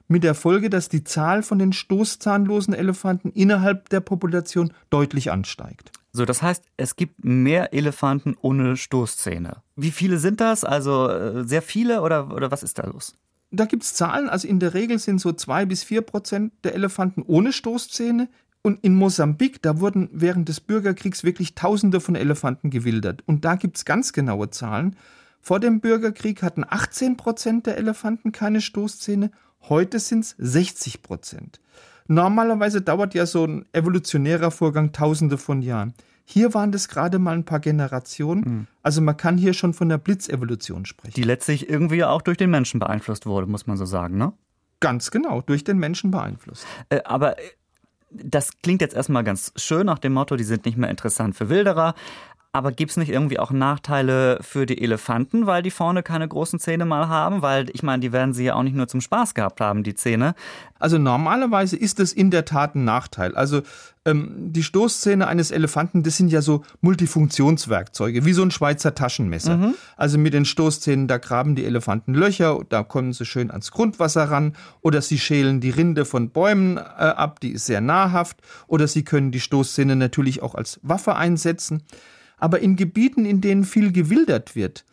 mit 0.07 0.25
der 0.25 0.35
Folge, 0.35 0.69
dass 0.69 0.89
die 0.89 1.05
Zahl 1.05 1.41
von 1.41 1.57
den 1.57 1.71
stoßzahnlosen 1.71 2.73
Elefanten 2.73 3.31
innerhalb 3.31 3.87
der 3.89 4.01
Population 4.01 4.73
deutlich 4.89 5.31
ansteigt. 5.31 5.91
So, 6.15 6.23
das 6.23 6.41
heißt, 6.41 6.63
es 6.77 6.95
gibt 6.95 7.25
mehr 7.25 7.73
Elefanten 7.73 8.37
ohne 8.41 8.77
Stoßzähne. 8.77 9.57
Wie 9.75 9.91
viele 9.91 10.17
sind 10.17 10.39
das? 10.39 10.63
Also 10.63 11.09
äh, 11.09 11.43
sehr 11.45 11.61
viele 11.61 12.01
oder, 12.01 12.33
oder 12.33 12.51
was 12.51 12.63
ist 12.63 12.79
da 12.79 12.87
los? 12.87 13.17
Da 13.51 13.65
gibt 13.65 13.83
es 13.83 13.93
Zahlen, 13.93 14.29
also 14.29 14.47
in 14.47 14.61
der 14.61 14.73
Regel 14.73 14.97
sind 14.97 15.19
so 15.19 15.33
zwei 15.33 15.65
bis 15.65 15.83
vier 15.83 16.01
Prozent 16.01 16.53
der 16.63 16.73
Elefanten 16.73 17.21
ohne 17.21 17.51
Stoßzähne. 17.51 18.29
Und 18.61 18.81
in 18.83 18.95
Mosambik, 18.95 19.61
da 19.61 19.81
wurden 19.81 20.09
während 20.13 20.47
des 20.47 20.61
Bürgerkriegs 20.61 21.25
wirklich 21.25 21.53
Tausende 21.53 21.99
von 21.99 22.15
Elefanten 22.15 22.69
gewildert. 22.69 23.21
Und 23.25 23.43
da 23.43 23.55
gibt 23.55 23.75
es 23.75 23.83
ganz 23.83 24.13
genaue 24.13 24.49
Zahlen. 24.49 24.95
Vor 25.41 25.59
dem 25.59 25.81
Bürgerkrieg 25.81 26.41
hatten 26.41 26.63
18 26.67 27.17
Prozent 27.17 27.67
der 27.67 27.77
Elefanten 27.77 28.31
keine 28.31 28.61
Stoßzähne, 28.61 29.31
heute 29.67 29.99
sind 29.99 30.21
es 30.21 30.35
60 30.37 31.01
Prozent. 31.01 31.59
Normalerweise 32.07 32.81
dauert 32.81 33.13
ja 33.13 33.25
so 33.25 33.45
ein 33.45 33.65
evolutionärer 33.73 34.51
Vorgang 34.51 34.91
Tausende 34.91 35.37
von 35.37 35.61
Jahren. 35.61 35.93
Hier 36.25 36.53
waren 36.53 36.71
das 36.71 36.87
gerade 36.87 37.19
mal 37.19 37.35
ein 37.35 37.45
paar 37.45 37.59
Generationen. 37.59 38.41
Mhm. 38.41 38.67
Also 38.81 39.01
man 39.01 39.15
kann 39.15 39.37
hier 39.37 39.53
schon 39.53 39.73
von 39.73 39.89
der 39.89 39.99
Blitzevolution 39.99 40.85
sprechen. 40.85 41.13
Die 41.15 41.23
letztlich 41.23 41.69
irgendwie 41.69 42.03
auch 42.03 42.21
durch 42.21 42.37
den 42.37 42.49
Menschen 42.49 42.79
beeinflusst 42.79 43.25
wurde, 43.25 43.47
muss 43.47 43.67
man 43.67 43.77
so 43.77 43.85
sagen, 43.85 44.17
ne? 44.17 44.33
Ganz 44.79 45.11
genau, 45.11 45.41
durch 45.41 45.63
den 45.63 45.77
Menschen 45.77 46.11
beeinflusst. 46.11 46.65
Äh, 46.89 47.01
aber 47.05 47.35
das 48.11 48.51
klingt 48.61 48.81
jetzt 48.81 48.95
erstmal 48.95 49.23
ganz 49.23 49.51
schön 49.55 49.85
nach 49.85 49.99
dem 49.99 50.13
Motto, 50.13 50.35
die 50.35 50.43
sind 50.43 50.65
nicht 50.65 50.77
mehr 50.77 50.89
interessant 50.89 51.35
für 51.35 51.49
Wilderer. 51.49 51.95
Aber 52.55 52.71
gibt 52.71 52.91
es 52.91 52.95
nicht 52.95 53.09
irgendwie 53.09 53.37
auch 53.37 53.51
Nachteile 53.51 54.39
für 54.39 54.65
die 54.65 54.81
Elefanten, 54.81 55.45
weil 55.45 55.61
die 55.61 55.71
vorne 55.71 56.03
keine 56.03 56.25
großen 56.25 56.57
Zähne 56.57 56.85
mal 56.85 57.09
haben? 57.09 57.41
Weil 57.41 57.69
ich 57.73 57.83
meine, 57.83 57.99
die 57.99 58.13
werden 58.13 58.33
sie 58.33 58.45
ja 58.45 58.55
auch 58.55 58.63
nicht 58.63 58.77
nur 58.77 58.87
zum 58.87 59.01
Spaß 59.01 59.33
gehabt 59.33 59.59
haben, 59.59 59.83
die 59.83 59.93
Zähne. 59.93 60.35
Also 60.79 60.97
normalerweise 60.97 61.75
ist 61.75 61.99
es 61.99 62.13
in 62.13 62.31
der 62.31 62.45
Tat 62.45 62.75
ein 62.75 62.85
Nachteil. 62.85 63.35
Also 63.35 63.61
ähm, 64.05 64.53
die 64.53 64.63
Stoßzähne 64.63 65.27
eines 65.27 65.51
Elefanten, 65.51 66.03
das 66.03 66.15
sind 66.15 66.31
ja 66.31 66.41
so 66.41 66.63
Multifunktionswerkzeuge, 66.79 68.23
wie 68.23 68.31
so 68.31 68.41
ein 68.41 68.51
Schweizer 68.51 68.95
Taschenmesser. 68.95 69.57
Mhm. 69.57 69.73
Also 69.97 70.17
mit 70.17 70.33
den 70.33 70.45
Stoßzähnen, 70.45 71.09
da 71.09 71.17
graben 71.17 71.55
die 71.55 71.65
Elefanten 71.65 72.13
Löcher, 72.13 72.61
da 72.69 72.83
kommen 72.83 73.11
sie 73.11 73.25
schön 73.25 73.51
ans 73.51 73.71
Grundwasser 73.71 74.31
ran 74.31 74.55
oder 74.79 75.01
sie 75.01 75.19
schälen 75.19 75.59
die 75.59 75.71
Rinde 75.71 76.05
von 76.05 76.29
Bäumen 76.29 76.77
äh, 76.77 76.79
ab, 76.79 77.41
die 77.41 77.51
ist 77.51 77.65
sehr 77.65 77.81
nahrhaft 77.81 78.37
oder 78.67 78.87
sie 78.87 79.03
können 79.03 79.31
die 79.31 79.41
Stoßzähne 79.41 79.97
natürlich 79.97 80.41
auch 80.41 80.55
als 80.55 80.79
Waffe 80.83 81.17
einsetzen. 81.17 81.83
Aber 82.37 82.59
in 82.59 82.75
Gebieten, 82.75 83.25
in 83.25 83.41
denen 83.41 83.63
viel 83.63 83.91
gewildert 83.91 84.55
wird, 84.55 84.85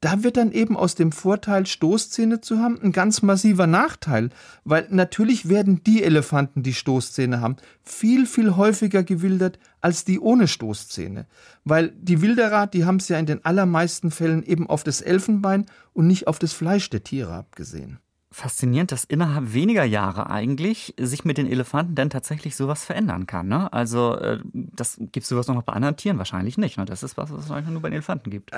da 0.00 0.22
wird 0.22 0.36
dann 0.36 0.52
eben 0.52 0.76
aus 0.76 0.94
dem 0.94 1.10
Vorteil, 1.10 1.66
Stoßzähne 1.66 2.40
zu 2.40 2.58
haben, 2.58 2.78
ein 2.82 2.92
ganz 2.92 3.22
massiver 3.22 3.66
Nachteil. 3.66 4.28
Weil 4.64 4.86
natürlich 4.90 5.48
werden 5.48 5.82
die 5.84 6.02
Elefanten, 6.02 6.62
die 6.62 6.74
Stoßzähne 6.74 7.40
haben, 7.40 7.56
viel, 7.82 8.26
viel 8.26 8.56
häufiger 8.56 9.02
gewildert 9.02 9.58
als 9.80 10.04
die 10.04 10.20
ohne 10.20 10.48
Stoßzähne. 10.48 11.26
Weil 11.64 11.88
die 11.96 12.20
Wilderer, 12.20 12.66
die 12.66 12.84
haben 12.84 12.96
es 12.96 13.08
ja 13.08 13.18
in 13.18 13.26
den 13.26 13.44
allermeisten 13.44 14.10
Fällen 14.10 14.42
eben 14.42 14.68
auf 14.68 14.84
das 14.84 15.00
Elfenbein 15.00 15.66
und 15.94 16.06
nicht 16.06 16.28
auf 16.28 16.38
das 16.38 16.52
Fleisch 16.52 16.90
der 16.90 17.02
Tiere 17.02 17.32
abgesehen 17.32 17.98
faszinierend, 18.32 18.92
dass 18.92 19.04
innerhalb 19.04 19.54
weniger 19.54 19.84
Jahre 19.84 20.28
eigentlich 20.28 20.94
sich 20.98 21.24
mit 21.24 21.38
den 21.38 21.50
Elefanten 21.50 21.94
dann 21.94 22.10
tatsächlich 22.10 22.56
sowas 22.56 22.84
verändern 22.84 23.26
kann. 23.26 23.46
Ne? 23.48 23.72
Also 23.72 24.16
äh, 24.16 24.40
das 24.52 24.96
gibt 24.98 25.18
es 25.24 25.28
sowas 25.28 25.46
noch 25.48 25.62
bei 25.62 25.72
anderen 25.72 25.96
Tieren 25.96 26.18
wahrscheinlich 26.18 26.58
nicht. 26.58 26.76
Ne? 26.76 26.84
Das 26.84 27.02
ist 27.02 27.16
was, 27.16 27.32
was 27.32 27.46
es 27.46 27.50
eigentlich 27.50 27.70
nur 27.70 27.82
bei 27.82 27.88
den 27.88 27.94
Elefanten 27.94 28.30
gibt. 28.30 28.50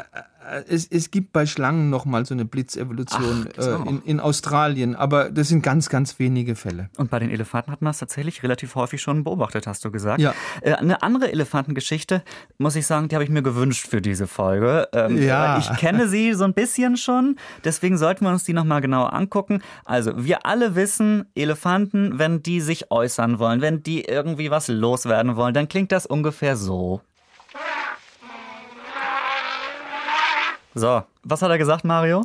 Es, 0.67 0.87
es 0.87 1.11
gibt 1.11 1.33
bei 1.33 1.45
Schlangen 1.45 1.91
noch 1.91 2.07
mal 2.07 2.25
so 2.25 2.33
eine 2.33 2.47
Blitzevolution 2.47 3.49
Ach, 3.57 3.59
äh, 3.59 3.89
in, 3.89 4.03
in, 4.03 4.21
Australien, 4.21 4.97
aber 4.97 5.31
das 5.31 5.49
sind 5.49 5.63
ganz, 5.63 5.91
ganz 5.91 6.19
wenige 6.19 6.57
Fälle. 6.57 6.89
Und 6.97 7.11
bei 7.11 7.19
den 7.19 7.31
Elefanten 7.31 7.71
hat 7.71 7.83
man 7.83 7.91
es 7.91 7.99
tatsächlich 7.99 8.43
relativ 8.43 8.75
häufig 8.75 9.03
schon 9.03 9.25
beobachtet, 9.25 9.67
hast 9.67 9.85
du 9.85 9.91
gesagt. 9.91 10.21
Ja. 10.21 10.35
Äh, 10.63 10.73
eine 10.75 11.03
andere 11.03 11.31
Elefantengeschichte, 11.31 12.23
muss 12.57 12.77
ich 12.77 12.87
sagen, 12.87 13.09
die 13.09 13.17
habe 13.17 13.25
ich 13.25 13.31
mir 13.31 13.43
gewünscht 13.43 13.87
für 13.87 14.01
diese 14.01 14.27
Folge. 14.27 14.89
Ähm, 14.93 15.23
ja. 15.23 15.59
Ich 15.59 15.71
kenne 15.77 16.09
sie 16.09 16.33
so 16.33 16.45
ein 16.45 16.55
bisschen 16.55 16.97
schon, 16.97 17.37
deswegen 17.65 17.99
sollten 17.99 18.25
wir 18.25 18.31
uns 18.31 18.45
die 18.45 18.55
noch 18.55 18.65
mal 18.65 18.81
genauer 18.81 19.13
angucken. 19.13 19.58
Also, 19.85 20.13
wir 20.17 20.47
alle 20.47 20.75
wissen, 20.75 21.27
Elefanten, 21.35 22.19
wenn 22.19 22.43
die 22.43 22.61
sich 22.61 22.91
äußern 22.91 23.39
wollen, 23.39 23.61
wenn 23.61 23.83
die 23.83 24.05
irgendwie 24.05 24.51
was 24.51 24.69
loswerden 24.69 25.37
wollen, 25.37 25.55
dann 25.55 25.69
klingt 25.69 25.93
das 25.93 26.07
ungefähr 26.07 26.57
so. 26.57 27.01
So, 30.75 31.03
was 31.25 31.43
hat 31.43 31.51
er 31.51 31.59
gesagt, 31.59 31.85
Mario? 31.85 32.25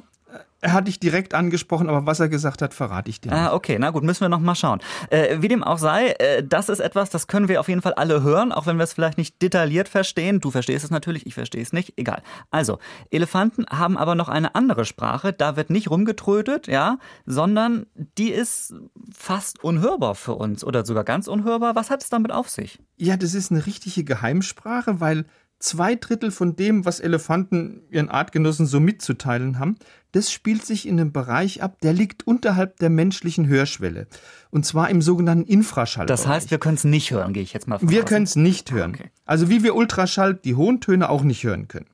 Er 0.63 0.71
hat 0.71 0.87
dich 0.87 0.97
direkt 0.97 1.33
angesprochen, 1.33 1.89
aber 1.89 2.05
was 2.05 2.21
er 2.21 2.29
gesagt 2.29 2.61
hat, 2.61 2.73
verrate 2.73 3.09
ich 3.09 3.19
dir. 3.19 3.33
Ah, 3.33 3.53
okay, 3.53 3.75
na 3.77 3.89
gut, 3.89 4.03
müssen 4.03 4.21
wir 4.21 4.29
noch 4.29 4.39
mal 4.39 4.55
schauen. 4.55 4.79
Äh, 5.09 5.41
wie 5.41 5.49
dem 5.49 5.61
auch 5.61 5.77
sei, 5.77 6.11
äh, 6.19 6.41
das 6.41 6.69
ist 6.69 6.79
etwas, 6.79 7.09
das 7.09 7.27
können 7.27 7.49
wir 7.49 7.59
auf 7.59 7.67
jeden 7.67 7.81
Fall 7.81 7.93
alle 7.95 8.23
hören, 8.23 8.53
auch 8.53 8.65
wenn 8.65 8.77
wir 8.77 8.85
es 8.85 8.93
vielleicht 8.93 9.17
nicht 9.17 9.41
detailliert 9.41 9.89
verstehen. 9.89 10.39
Du 10.39 10.51
verstehst 10.51 10.85
es 10.85 10.89
natürlich, 10.89 11.25
ich 11.27 11.33
verstehe 11.33 11.61
es 11.61 11.73
nicht, 11.73 11.95
egal. 11.97 12.23
Also, 12.49 12.79
Elefanten 13.11 13.65
haben 13.69 13.97
aber 13.97 14.15
noch 14.15 14.29
eine 14.29 14.55
andere 14.55 14.85
Sprache, 14.85 15.33
da 15.33 15.57
wird 15.57 15.69
nicht 15.69 15.89
rumgetrötet, 15.89 16.67
ja, 16.67 16.97
sondern 17.25 17.85
die 18.17 18.31
ist 18.31 18.73
fast 19.13 19.61
unhörbar 19.65 20.15
für 20.15 20.35
uns 20.35 20.63
oder 20.63 20.85
sogar 20.85 21.03
ganz 21.03 21.27
unhörbar. 21.27 21.75
Was 21.75 21.89
hat 21.89 22.01
es 22.01 22.09
damit 22.09 22.31
auf 22.31 22.49
sich? 22.49 22.79
Ja, 22.95 23.17
das 23.17 23.33
ist 23.33 23.51
eine 23.51 23.65
richtige 23.65 24.05
Geheimsprache, 24.05 25.01
weil 25.01 25.25
zwei 25.63 25.95
Drittel 25.95 26.29
von 26.29 26.55
dem, 26.55 26.85
was 26.85 26.99
Elefanten 26.99 27.83
ihren 27.89 28.09
Artgenossen 28.09 28.65
so 28.65 28.79
mitzuteilen 28.79 29.59
haben, 29.59 29.77
das 30.11 30.31
spielt 30.31 30.65
sich 30.65 30.87
in 30.87 30.99
einem 30.99 31.11
Bereich 31.11 31.63
ab, 31.63 31.79
der 31.81 31.93
liegt 31.93 32.27
unterhalb 32.27 32.77
der 32.77 32.89
menschlichen 32.89 33.47
Hörschwelle. 33.47 34.07
Und 34.51 34.65
zwar 34.65 34.89
im 34.89 35.01
sogenannten 35.01 35.45
Infraschall. 35.45 36.05
Das 36.05 36.27
heißt, 36.27 36.51
wir 36.51 36.59
können 36.59 36.75
es 36.75 36.83
nicht 36.83 37.11
hören, 37.11 37.33
gehe 37.33 37.43
ich 37.43 37.53
jetzt 37.53 37.67
mal 37.67 37.79
von 37.79 37.89
Wir 37.89 38.03
können 38.03 38.25
es 38.25 38.35
nicht 38.35 38.71
hören. 38.71 38.91
Okay. 38.93 39.09
Also 39.25 39.49
wie 39.49 39.63
wir 39.63 39.75
Ultraschall, 39.75 40.35
die 40.35 40.55
hohen 40.55 40.81
Töne 40.81 41.09
auch 41.09 41.23
nicht 41.23 41.43
hören 41.43 41.67
können. 41.67 41.87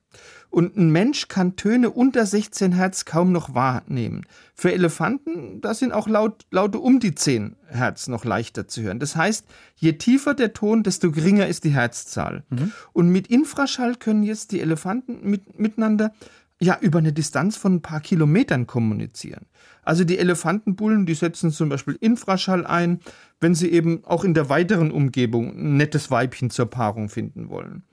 Und 0.49 0.77
ein 0.77 0.89
Mensch 0.89 1.27
kann 1.27 1.55
Töne 1.55 1.91
unter 1.91 2.25
16 2.25 2.71
Hertz 2.71 3.05
kaum 3.05 3.31
noch 3.31 3.53
wahrnehmen. 3.53 4.25
Für 4.55 4.73
Elefanten, 4.73 5.61
da 5.61 5.73
sind 5.75 5.91
auch 5.91 6.07
Laut, 6.07 6.45
Laute 6.49 6.79
um 6.79 6.99
die 6.99 7.13
10 7.13 7.55
Hertz 7.67 8.07
noch 8.07 8.25
leichter 8.25 8.67
zu 8.67 8.81
hören. 8.81 8.99
Das 8.99 9.15
heißt, 9.15 9.45
je 9.75 9.93
tiefer 9.93 10.33
der 10.33 10.53
Ton, 10.53 10.81
desto 10.81 11.11
geringer 11.11 11.47
ist 11.47 11.65
die 11.65 11.73
Herzzahl. 11.73 12.43
Mhm. 12.49 12.71
Und 12.93 13.09
mit 13.09 13.27
Infraschall 13.27 13.95
können 13.95 14.23
jetzt 14.23 14.51
die 14.51 14.59
Elefanten 14.59 15.19
mit, 15.21 15.59
miteinander 15.59 16.13
ja 16.59 16.77
über 16.81 16.99
eine 16.99 17.13
Distanz 17.13 17.55
von 17.55 17.75
ein 17.75 17.81
paar 17.81 18.01
Kilometern 18.01 18.67
kommunizieren. 18.67 19.45
Also 19.83 20.03
die 20.03 20.17
Elefantenbullen, 20.17 21.05
die 21.05 21.13
setzen 21.13 21.51
zum 21.51 21.69
Beispiel 21.69 21.97
Infraschall 22.01 22.65
ein, 22.65 22.99
wenn 23.39 23.55
sie 23.55 23.71
eben 23.71 24.03
auch 24.03 24.23
in 24.23 24.33
der 24.33 24.49
weiteren 24.49 24.91
Umgebung 24.91 25.55
ein 25.55 25.77
nettes 25.77 26.11
Weibchen 26.11 26.49
zur 26.49 26.65
Paarung 26.65 27.09
finden 27.09 27.49
wollen. 27.49 27.83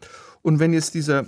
Und 0.43 0.59
wenn 0.59 0.73
jetzt 0.73 0.95
dieser 0.95 1.27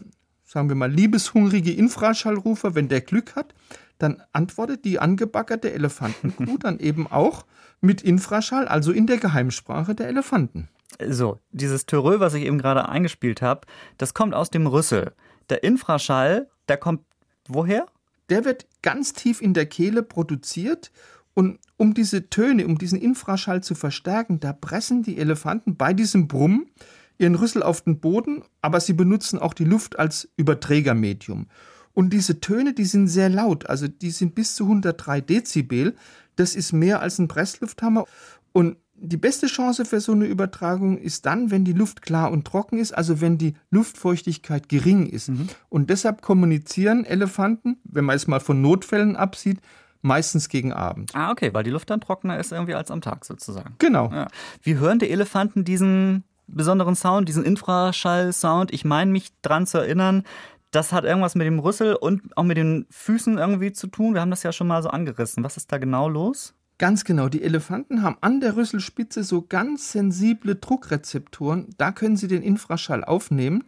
sagen 0.49 0.71
wir 0.71 0.77
mal, 0.77 0.91
liebeshungrige 0.91 1.73
Infraschallrufer, 1.73 2.75
wenn 2.75 2.89
der 2.89 3.03
Glück 3.03 3.37
hat, 3.37 3.55
dann 3.99 4.23
antwortet 4.33 4.85
die 4.85 4.99
angebaggerte 4.99 5.73
Elefantenkuh 5.73 6.57
dann 6.61 6.79
eben 6.79 7.07
auch 7.07 7.45
mit 7.83 8.01
Infraschall, 8.01 8.67
also 8.67 8.91
in 8.91 9.07
der 9.07 9.19
Geheimsprache 9.19 9.95
der 9.95 10.09
Elefanten. 10.09 10.69
So, 11.07 11.39
dieses 11.51 11.85
Törö, 11.85 12.19
was 12.19 12.33
ich 12.33 12.45
eben 12.45 12.59
gerade 12.59 12.89
eingespielt 12.89 13.43
habe, 13.43 13.67
das 13.99 14.15
kommt 14.15 14.35
aus 14.35 14.51
dem 14.51 14.67
Rüssel. 14.67 15.13
Der 15.51 15.63
Infraschall, 15.63 16.49
der 16.69 16.79
kommt 16.79 17.03
woher? 17.47 17.87
Der 18.31 18.45
wird 18.47 18.67
ganz 18.83 19.13
tief 19.13 19.43
in 19.43 19.53
der 19.53 19.67
Kehle 19.67 20.03
produziert 20.03 20.91
und 21.35 21.61
um 21.77 21.93
diese 21.95 22.31
Töne, 22.31 22.67
um 22.67 22.79
diesen 22.79 22.99
Infraschall 22.99 23.63
zu 23.63 23.75
verstärken, 23.75 24.41
da 24.41 24.53
pressen 24.53 25.03
die 25.03 25.19
Elefanten 25.19 25.77
bei 25.77 25.93
diesem 25.93 26.27
Brummen 26.27 26.71
ihren 27.19 27.35
Rüssel 27.35 27.63
auf 27.63 27.83
den 27.83 28.01
Boden, 28.01 28.43
aber 28.63 28.81
sie 28.81 28.93
benutzen 28.93 29.39
auch 29.39 29.55
die 29.55 29.65
Luft 29.65 29.99
als 29.99 30.29
Überträgermedium. 30.37 31.49
Und 31.93 32.11
diese 32.11 32.41
Töne, 32.41 32.75
die 32.75 32.85
sind 32.85 33.09
sehr 33.09 33.29
laut, 33.29 33.67
also 33.69 33.89
die 33.89 34.11
sind 34.11 34.35
bis 34.35 34.55
zu 34.55 34.65
103 34.65 35.21
Dezibel. 35.21 35.97
Das 36.37 36.55
ist 36.55 36.73
mehr 36.73 37.01
als 37.01 37.19
ein 37.19 37.27
Presslufthammer. 37.27 38.05
Und 38.53 38.77
die 39.01 39.17
beste 39.17 39.47
Chance 39.47 39.85
für 39.85 40.01
so 40.01 40.13
eine 40.13 40.27
Übertragung 40.27 40.99
ist 40.99 41.27
dann, 41.27 41.51
wenn 41.51 41.65
die 41.65 41.73
Luft 41.73 42.03
klar 42.03 42.31
und 42.31 42.47
trocken 42.47 42.79
ist, 42.79 42.93
also 42.93 43.21
wenn 43.21 43.39
die 43.39 43.55
Luftfeuchtigkeit 43.71 44.69
gering 44.69 45.07
ist. 45.07 45.29
Mhm. 45.29 45.49
Und 45.69 45.91
deshalb 45.91 46.23
kommunizieren 46.23 47.05
Elefanten, 47.05 47.79
wenn 47.85 48.05
man 48.05 48.17
es 48.17 48.27
mal 48.27 48.41
von 48.41 48.61
Notfällen 48.61 49.17
absieht, 49.17 49.61
meistens 50.01 50.49
gegen 50.49 50.73
Abend. 50.73 51.15
Ah, 51.15 51.31
okay, 51.31 51.53
weil 51.53 51.65
die 51.65 51.71
Luft 51.71 51.91
dann 51.91 52.01
trockener 52.01 52.39
ist 52.39 52.53
irgendwie 52.53 52.75
als 52.75 52.91
am 52.91 53.01
Tag 53.01 53.25
sozusagen. 53.25 53.75
Genau. 53.79 54.11
Ja. 54.13 54.29
Wie 54.63 54.77
hören 54.77 54.99
die 54.99 55.11
Elefanten 55.11 55.65
diesen 55.65 56.25
besonderen 56.49 56.95
Sound, 56.95 57.29
diesen 57.29 57.45
Infraschall-Sound. 57.45 58.73
Ich 58.73 58.85
meine 58.85 59.11
mich 59.11 59.31
dran 59.43 59.67
zu 59.67 59.79
erinnern, 59.79 60.25
das 60.71 60.93
hat 60.93 61.05
irgendwas 61.05 61.35
mit 61.35 61.47
dem 61.47 61.59
Rüssel 61.59 61.95
und 61.95 62.37
auch 62.37 62.43
mit 62.43 62.57
den 62.57 62.87
Füßen 62.91 63.39
irgendwie 63.39 63.73
zu 63.73 63.87
tun. 63.87 64.15
Wir 64.15 64.21
haben 64.21 64.31
das 64.31 64.43
ja 64.43 64.53
schon 64.53 64.67
mal 64.67 64.83
so 64.83 64.91
angerissen. 64.91 65.45
Was 65.45 65.57
ist 65.57 65.73
da 65.73 65.79
genau 65.79 66.09
los? 66.09 66.55
Ganz 66.79 67.05
genau. 67.05 67.29
Die 67.29 67.43
Elefanten 67.43 68.03
haben 68.03 68.19
an 68.21 68.41
der 68.41 68.57
Rüsselspitze 68.57 69.25
so 69.25 69.43
ganz 69.43 69.93
sensible 69.93 70.57
Druckrezeptoren. 70.57 71.69
Da 71.77 71.91
können 71.91 72.17
sie 72.17 72.29
den 72.29 72.43
Infraschall 72.43 73.03
aufnehmen. 73.03 73.65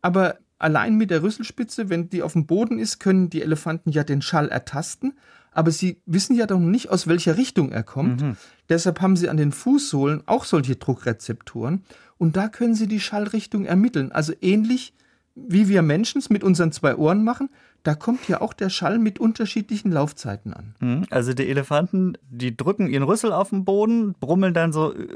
Aber 0.00 0.38
allein 0.58 0.96
mit 0.96 1.10
der 1.10 1.22
Rüsselspitze, 1.22 1.90
wenn 1.90 2.08
die 2.08 2.22
auf 2.22 2.32
dem 2.34 2.46
Boden 2.46 2.78
ist, 2.78 3.00
können 3.00 3.30
die 3.30 3.42
Elefanten 3.42 3.90
ja 3.90 4.04
den 4.04 4.22
Schall 4.22 4.48
ertasten 4.48 5.14
aber 5.54 5.70
sie 5.70 6.00
wissen 6.06 6.36
ja 6.36 6.46
doch 6.46 6.58
nicht, 6.58 6.90
aus 6.90 7.06
welcher 7.06 7.36
Richtung 7.36 7.72
er 7.72 7.82
kommt. 7.82 8.22
Mhm. 8.22 8.36
Deshalb 8.68 9.00
haben 9.00 9.16
sie 9.16 9.28
an 9.28 9.36
den 9.36 9.52
Fußsohlen 9.52 10.22
auch 10.26 10.44
solche 10.44 10.76
Druckrezeptoren 10.76 11.84
und 12.18 12.36
da 12.36 12.48
können 12.48 12.74
sie 12.74 12.86
die 12.86 13.00
Schallrichtung 13.00 13.64
ermitteln. 13.64 14.12
Also 14.12 14.32
ähnlich 14.40 14.94
wie 15.34 15.68
wir 15.68 15.82
Menschen 15.82 16.20
es 16.20 16.30
mit 16.30 16.44
unseren 16.44 16.72
zwei 16.72 16.96
Ohren 16.96 17.24
machen, 17.24 17.50
da 17.82 17.94
kommt 17.94 18.28
ja 18.28 18.40
auch 18.40 18.52
der 18.52 18.70
Schall 18.70 18.98
mit 18.98 19.18
unterschiedlichen 19.18 19.92
Laufzeiten 19.92 20.54
an. 20.54 20.74
Hm, 20.80 21.06
also 21.10 21.34
die 21.34 21.48
Elefanten, 21.48 22.16
die 22.30 22.56
drücken 22.56 22.88
ihren 22.88 23.02
Rüssel 23.02 23.32
auf 23.32 23.50
den 23.50 23.64
Boden, 23.64 24.14
brummeln 24.18 24.54
dann 24.54 24.72
so 24.72 24.94
äh, 24.94 25.06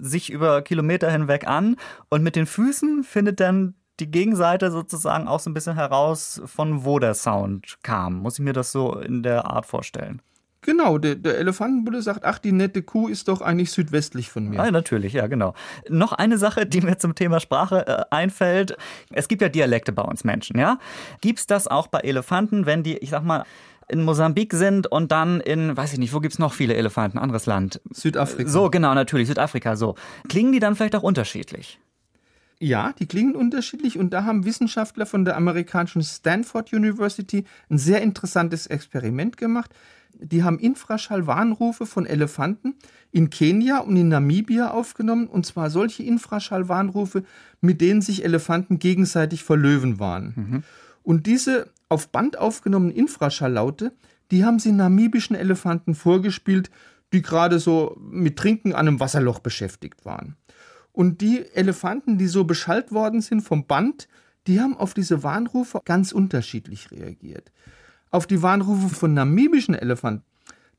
sich 0.00 0.30
über 0.30 0.62
Kilometer 0.62 1.10
hinweg 1.10 1.46
an 1.46 1.76
und 2.08 2.22
mit 2.22 2.36
den 2.36 2.46
Füßen 2.46 3.04
findet 3.04 3.38
dann 3.38 3.74
die 4.00 4.10
Gegenseite 4.10 4.70
sozusagen 4.70 5.28
auch 5.28 5.40
so 5.40 5.50
ein 5.50 5.54
bisschen 5.54 5.74
heraus, 5.74 6.40
von 6.44 6.84
wo 6.84 6.98
der 6.98 7.14
Sound 7.14 7.78
kam. 7.82 8.14
Muss 8.20 8.38
ich 8.38 8.44
mir 8.44 8.52
das 8.52 8.72
so 8.72 8.98
in 8.98 9.22
der 9.22 9.46
Art 9.46 9.66
vorstellen? 9.66 10.20
Genau, 10.66 10.98
der, 10.98 11.14
der 11.14 11.38
Elefantenbulle 11.38 12.02
sagt, 12.02 12.24
ach, 12.24 12.40
die 12.40 12.50
nette 12.50 12.82
Kuh 12.82 13.06
ist 13.06 13.28
doch 13.28 13.40
eigentlich 13.40 13.70
südwestlich 13.70 14.30
von 14.30 14.48
mir. 14.48 14.60
Ah, 14.60 14.70
natürlich, 14.72 15.12
ja, 15.12 15.28
genau. 15.28 15.54
Noch 15.88 16.12
eine 16.12 16.38
Sache, 16.38 16.66
die 16.66 16.80
mir 16.80 16.98
zum 16.98 17.14
Thema 17.14 17.38
Sprache 17.38 17.86
äh, 17.86 18.04
einfällt. 18.10 18.76
Es 19.12 19.28
gibt 19.28 19.42
ja 19.42 19.48
Dialekte 19.48 19.92
bei 19.92 20.02
uns 20.02 20.24
Menschen, 20.24 20.58
ja? 20.58 20.78
Gibt 21.20 21.38
es 21.38 21.46
das 21.46 21.68
auch 21.68 21.86
bei 21.86 22.00
Elefanten, 22.00 22.66
wenn 22.66 22.82
die, 22.82 22.96
ich 22.96 23.10
sag 23.10 23.22
mal, 23.22 23.44
in 23.88 24.02
Mosambik 24.02 24.52
sind 24.54 24.88
und 24.88 25.12
dann 25.12 25.40
in, 25.40 25.76
weiß 25.76 25.92
ich 25.92 26.00
nicht, 26.00 26.12
wo 26.12 26.18
gibt 26.18 26.34
es 26.34 26.40
noch 26.40 26.52
viele 26.52 26.74
Elefanten, 26.74 27.18
anderes 27.18 27.46
Land? 27.46 27.80
Südafrika. 27.92 28.50
So, 28.50 28.68
genau, 28.68 28.92
natürlich, 28.94 29.28
Südafrika, 29.28 29.76
so. 29.76 29.94
Klingen 30.28 30.50
die 30.50 30.58
dann 30.58 30.74
vielleicht 30.74 30.96
auch 30.96 31.04
unterschiedlich? 31.04 31.78
Ja, 32.58 32.92
die 32.92 33.06
klingen 33.06 33.34
unterschiedlich 33.34 33.98
und 33.98 34.10
da 34.10 34.24
haben 34.24 34.46
Wissenschaftler 34.46 35.04
von 35.04 35.24
der 35.24 35.36
amerikanischen 35.36 36.02
Stanford 36.02 36.72
University 36.72 37.44
ein 37.68 37.78
sehr 37.78 38.00
interessantes 38.00 38.66
Experiment 38.66 39.36
gemacht 39.36 39.72
die 40.20 40.42
haben 40.42 40.58
Infraschallwarnrufe 40.58 41.86
von 41.86 42.06
Elefanten 42.06 42.74
in 43.12 43.30
Kenia 43.30 43.78
und 43.78 43.96
in 43.96 44.08
Namibia 44.08 44.70
aufgenommen, 44.70 45.26
und 45.26 45.46
zwar 45.46 45.70
solche 45.70 46.02
Infraschallwarnrufe, 46.02 47.24
mit 47.60 47.80
denen 47.80 48.02
sich 48.02 48.24
Elefanten 48.24 48.78
gegenseitig 48.78 49.42
vor 49.42 49.56
Löwen 49.56 49.98
warnen. 49.98 50.32
Mhm. 50.36 50.62
Und 51.02 51.26
diese 51.26 51.70
auf 51.88 52.08
Band 52.08 52.38
aufgenommenen 52.38 52.94
Infraschalllaute, 52.94 53.92
die 54.30 54.44
haben 54.44 54.58
sie 54.58 54.72
namibischen 54.72 55.36
Elefanten 55.36 55.94
vorgespielt, 55.94 56.70
die 57.12 57.22
gerade 57.22 57.58
so 57.58 57.96
mit 58.00 58.36
Trinken 58.36 58.72
an 58.72 58.88
einem 58.88 59.00
Wasserloch 59.00 59.38
beschäftigt 59.38 60.04
waren. 60.04 60.36
Und 60.96 61.20
die 61.20 61.44
Elefanten, 61.54 62.18
die 62.18 62.26
so 62.26 62.44
beschallt 62.44 62.90
worden 62.90 63.20
sind 63.20 63.42
vom 63.42 63.66
Band, 63.66 64.08
die 64.48 64.60
haben 64.60 64.76
auf 64.76 64.94
diese 64.94 65.22
Warnrufe 65.22 65.80
ganz 65.84 66.10
unterschiedlich 66.10 66.90
reagiert 66.90 67.52
auf 68.10 68.26
die 68.26 68.42
Warnrufe 68.42 68.88
von 68.88 69.14
namibischen 69.14 69.74
Elefanten. 69.74 70.24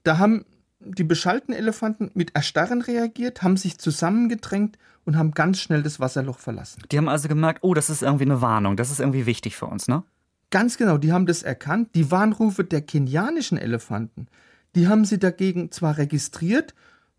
Da 0.03 0.17
haben 0.17 0.45
die 0.79 1.03
beschallten 1.03 1.53
Elefanten 1.53 2.11
mit 2.13 2.35
Erstarren 2.35 2.81
reagiert, 2.81 3.41
haben 3.41 3.57
sich 3.57 3.77
zusammengedrängt 3.77 4.77
und 5.05 5.17
haben 5.17 5.31
ganz 5.31 5.59
schnell 5.59 5.83
das 5.83 5.99
Wasserloch 5.99 6.39
verlassen. 6.39 6.83
Die 6.91 6.97
haben 6.97 7.09
also 7.09 7.27
gemerkt, 7.27 7.59
oh, 7.63 7.73
das 7.73 7.89
ist 7.89 8.03
irgendwie 8.03 8.25
eine 8.25 8.41
Warnung, 8.41 8.75
das 8.75 8.91
ist 8.91 8.99
irgendwie 8.99 9.25
wichtig 9.25 9.55
für 9.55 9.65
uns, 9.65 9.87
ne? 9.87 10.03
Ganz 10.49 10.77
genau, 10.77 10.97
die 10.97 11.11
haben 11.11 11.25
das 11.25 11.43
erkannt. 11.43 11.89
Die 11.93 12.09
Warnrufe 12.09 12.63
der 12.63 12.81
kenianischen 12.81 13.57
Elefanten, 13.57 14.27
die 14.75 14.87
haben 14.87 15.03
sie 15.03 15.19
dagegen 15.19 15.71
zwar 15.71 15.97
registriert, 15.97 16.73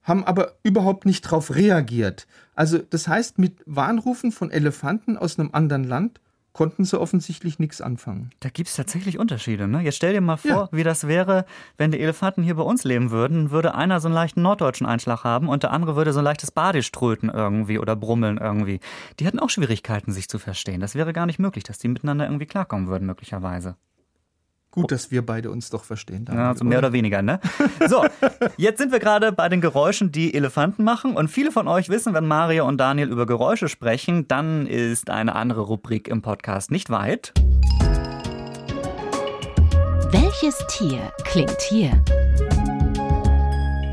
haben 0.09 0.25
aber 0.25 0.55
überhaupt 0.63 1.07
nicht 1.07 1.25
darauf 1.27 1.55
reagiert. 1.55 2.27
Also 2.55 2.79
das 2.79 3.07
heißt, 3.07 3.39
mit 3.39 3.59
Warnrufen 3.67 4.33
von 4.33 4.51
Elefanten 4.51 5.17
aus 5.17 5.39
einem 5.39 5.51
anderen 5.53 5.85
Land 5.85 6.21
konnten 6.59 6.85
sie 6.85 7.01
offensichtlich 7.01 7.61
nichts 7.61 7.81
anfangen. 7.81 8.31
Da 8.41 8.49
gibt 8.49 8.69
es 8.69 8.75
tatsächlich 8.75 9.17
Unterschiede. 9.21 9.69
Ne? 9.69 9.81
Jetzt 9.81 9.95
stell 9.95 10.13
dir 10.13 10.21
mal 10.21 10.37
vor, 10.37 10.51
ja. 10.51 10.69
wie 10.73 10.83
das 10.83 11.07
wäre, 11.07 11.45
wenn 11.77 11.93
die 11.93 12.01
Elefanten 12.01 12.43
hier 12.43 12.57
bei 12.57 12.65
uns 12.65 12.83
leben 12.83 13.13
würden. 13.13 13.53
Würde 13.53 13.77
einer 13.77 14.01
so 14.01 14.09
einen 14.09 14.15
leichten 14.17 14.43
norddeutschen 14.43 14.85
Einschlag 14.85 15.23
haben 15.23 15.49
und 15.49 15.63
der 15.63 15.71
andere 15.71 15.95
würde 15.95 16.13
so 16.13 16.19
ein 16.19 16.25
leichtes 16.25 16.51
Badisch 16.51 16.91
tröten 16.91 17.29
irgendwie 17.29 17.79
oder 17.79 17.95
brummeln 17.95 18.39
irgendwie. 18.39 18.81
Die 19.21 19.27
hätten 19.27 19.39
auch 19.39 19.51
Schwierigkeiten, 19.51 20.11
sich 20.11 20.29
zu 20.29 20.41
verstehen. 20.41 20.81
Das 20.81 20.97
wäre 20.97 21.13
gar 21.13 21.27
nicht 21.27 21.39
möglich, 21.39 21.63
dass 21.63 21.79
die 21.79 21.87
miteinander 21.87 22.25
irgendwie 22.25 22.47
klarkommen 22.47 22.89
würden, 22.89 23.07
möglicherweise. 23.07 23.77
Gut, 24.83 24.93
dass 24.93 25.11
wir 25.11 25.27
beide 25.27 25.51
uns 25.51 25.71
doch 25.71 25.83
verstehen. 25.83 26.25
Daniel, 26.25 26.45
ja, 26.45 26.49
also 26.51 26.65
mehr 26.65 26.79
oder? 26.79 26.89
oder 26.89 26.93
weniger, 26.93 27.21
ne? 27.21 27.41
So, 27.89 28.05
jetzt 28.57 28.79
sind 28.79 28.93
wir 28.93 29.01
gerade 29.01 29.33
bei 29.33 29.49
den 29.49 29.61
Geräuschen, 29.61 30.13
die 30.13 30.35
Elefanten 30.35 30.85
machen. 30.85 31.17
Und 31.17 31.29
viele 31.29 31.51
von 31.51 31.67
euch 31.67 31.89
wissen, 31.89 32.15
wenn 32.15 32.27
Mario 32.27 32.67
und 32.67 32.79
Daniel 32.79 33.09
über 33.09 33.27
Geräusche 33.27 33.69
sprechen, 33.69 34.29
dann 34.29 34.69
ist 34.69 35.11
eine 35.11 35.35
andere 35.35 35.63
Rubrik 35.63 36.07
im 36.07 36.23
Podcast 36.23 36.71
nicht 36.71 36.91
weit. 36.91 37.33
Welches 40.13 40.57
Tier 40.69 41.13
klingt 41.25 41.61
hier? 41.69 41.91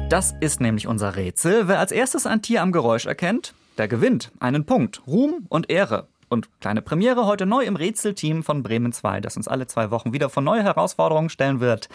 Das 0.09 0.35
ist 0.39 0.61
nämlich 0.61 0.85
unser 0.85 1.15
Rätsel. 1.15 1.67
Wer 1.67 1.79
als 1.79 1.91
erstes 1.91 2.27
ein 2.27 2.43
Tier 2.43 2.61
am 2.61 2.71
Geräusch 2.71 3.07
erkennt, 3.07 3.55
der 3.79 3.87
gewinnt 3.87 4.31
einen 4.39 4.65
Punkt, 4.65 5.01
Ruhm 5.07 5.47
und 5.49 5.69
Ehre. 5.71 6.07
Und 6.29 6.49
kleine 6.59 6.81
Premiere 6.81 7.25
heute 7.25 7.45
neu 7.45 7.63
im 7.63 7.75
Rätselteam 7.75 8.43
von 8.43 8.63
Bremen 8.63 8.91
2, 8.91 9.21
das 9.21 9.37
uns 9.37 9.47
alle 9.47 9.67
zwei 9.67 9.91
Wochen 9.91 10.13
wieder 10.13 10.29
vor 10.29 10.43
neue 10.43 10.63
Herausforderungen 10.63 11.29
stellen 11.29 11.59
wird. 11.59 11.89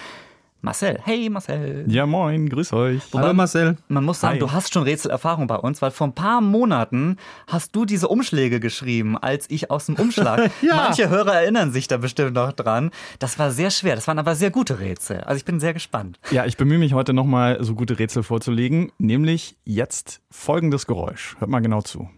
Marcel, 0.63 0.99
hey 1.03 1.31
Marcel. 1.31 1.87
Ja, 1.89 2.05
moin, 2.05 2.47
grüß 2.51 2.75
euch. 2.75 3.01
Wobei, 3.13 3.25
Hallo 3.25 3.35
Marcel. 3.35 3.79
Man 3.89 4.05
muss 4.05 4.21
sagen, 4.21 4.35
Hi. 4.35 4.39
du 4.41 4.53
hast 4.53 4.75
schon 4.75 4.83
Rätselerfahrung 4.83 5.47
bei 5.47 5.57
uns, 5.57 5.81
weil 5.81 5.91
vor 5.91 6.09
ein 6.09 6.15
paar 6.15 6.43
Monaten 6.43 7.17
hast 7.47 7.75
du 7.75 7.87
diese 7.87 8.09
Umschläge 8.09 8.61
geschrieben, 8.61 9.17
als 9.17 9.49
ich 9.49 9.71
aus 9.71 9.87
dem 9.87 9.95
Umschlag. 9.95 10.51
ja. 10.61 10.77
Manche 10.77 11.09
Hörer 11.09 11.33
erinnern 11.33 11.73
sich 11.73 11.89
da 11.89 11.97
bestimmt 11.97 12.35
noch 12.35 12.53
dran. 12.53 12.91
Das 13.19 13.39
war 13.39 13.53
sehr 13.53 13.71
schwer, 13.71 13.95
das 13.95 14.07
waren 14.07 14.19
aber 14.19 14.35
sehr 14.35 14.51
gute 14.51 14.81
Rätsel. 14.81 15.23
Also 15.23 15.39
ich 15.39 15.47
bin 15.47 15.61
sehr 15.61 15.73
gespannt. 15.73 16.21
Ja, 16.31 16.45
ich 16.45 16.59
bemühe 16.59 16.79
mich 16.79 16.93
heute 16.93 17.15
nochmal 17.15 17.57
so 17.65 17.75
gute 17.75 17.99
Rätsel 17.99 18.23
vorzulegen, 18.23 18.93
nämlich 18.99 19.57
jetzt 19.65 20.21
folgendes 20.31 20.87
Geräusch. 20.87 21.37
Hört 21.39 21.51
mal 21.51 21.61
genau 21.61 21.81
zu. 21.81 22.11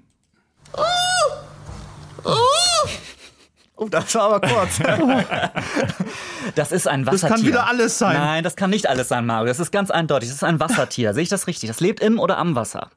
Oh, 0.77 0.83
das 3.91 4.15
war 4.15 4.23
aber 4.35 4.41
kurz. 4.41 4.79
das 6.55 6.73
ist 6.73 6.89
ein 6.89 7.07
Wassertier. 7.07 7.29
Das 7.29 7.39
kann 7.39 7.47
wieder 7.47 7.67
alles 7.67 7.99
sein. 7.99 8.17
Nein, 8.17 8.45
das 8.45 8.57
kann 8.57 8.71
nicht 8.71 8.89
alles 8.89 9.09
sein, 9.09 9.27
Mario. 9.27 9.47
Das 9.47 9.61
ist 9.61 9.71
ganz 9.73 9.91
eindeutig. 9.91 10.29
Das 10.29 10.37
ist 10.37 10.45
ein 10.45 10.61
Wassertier. 10.61 11.15
Sehe 11.15 11.23
ich 11.23 11.29
das 11.29 11.47
richtig? 11.47 11.69
Das 11.69 11.81
lebt 11.81 12.01
im 12.01 12.19
oder 12.19 12.39
am 12.39 12.55
Wasser? 12.55 12.91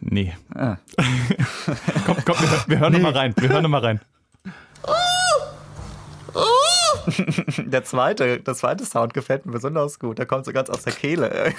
Nee. 0.00 0.34
Ah. 0.54 0.76
komm, 2.06 2.16
komm, 2.24 2.36
wir, 2.40 2.64
wir 2.66 2.78
hören 2.78 2.92
nee. 2.92 2.98
nochmal 2.98 3.16
rein. 3.16 3.34
Wir 3.36 3.48
hören 3.48 3.62
nochmal 3.62 3.82
rein. 3.82 4.00
der 7.58 7.84
zweite, 7.84 8.40
das 8.40 8.58
zweite 8.58 8.84
Sound 8.84 9.14
gefällt 9.14 9.46
mir 9.46 9.52
besonders 9.52 9.98
gut. 9.98 10.18
Der 10.18 10.26
kommt 10.26 10.44
so 10.44 10.52
ganz 10.52 10.70
aus 10.70 10.82
der 10.82 10.92
Kehle. 10.92 11.54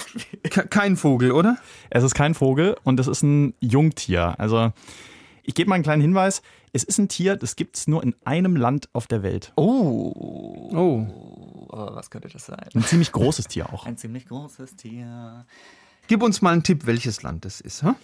kein 0.69 0.97
Vogel, 0.97 1.31
oder? 1.31 1.57
Es 1.89 2.03
ist 2.03 2.15
kein 2.15 2.33
Vogel 2.33 2.75
und 2.83 2.99
es 2.99 3.07
ist 3.07 3.21
ein 3.23 3.53
Jungtier. 3.59 4.35
Also 4.37 4.71
ich 5.51 5.55
gebe 5.55 5.67
mal 5.67 5.75
einen 5.75 5.83
kleinen 5.83 6.01
Hinweis. 6.01 6.41
Es 6.71 6.85
ist 6.85 6.97
ein 6.97 7.09
Tier, 7.09 7.35
das 7.35 7.57
gibt 7.57 7.75
es 7.75 7.85
nur 7.85 8.01
in 8.03 8.15
einem 8.23 8.55
Land 8.55 8.87
auf 8.93 9.05
der 9.05 9.21
Welt. 9.21 9.51
Oh. 9.57 10.13
Oh. 10.71 11.05
oh. 11.67 11.67
Was 11.93 12.09
könnte 12.09 12.29
das 12.29 12.45
sein? 12.45 12.69
Ein 12.73 12.83
ziemlich 12.83 13.11
großes 13.11 13.49
Tier 13.49 13.73
auch. 13.73 13.85
Ein 13.85 13.97
ziemlich 13.97 14.27
großes 14.27 14.77
Tier. 14.77 15.45
Gib 16.07 16.23
uns 16.23 16.41
mal 16.41 16.53
einen 16.53 16.63
Tipp, 16.63 16.85
welches 16.85 17.21
Land 17.21 17.45
es 17.45 17.59
ist. 17.59 17.83
Huh? 17.83 17.95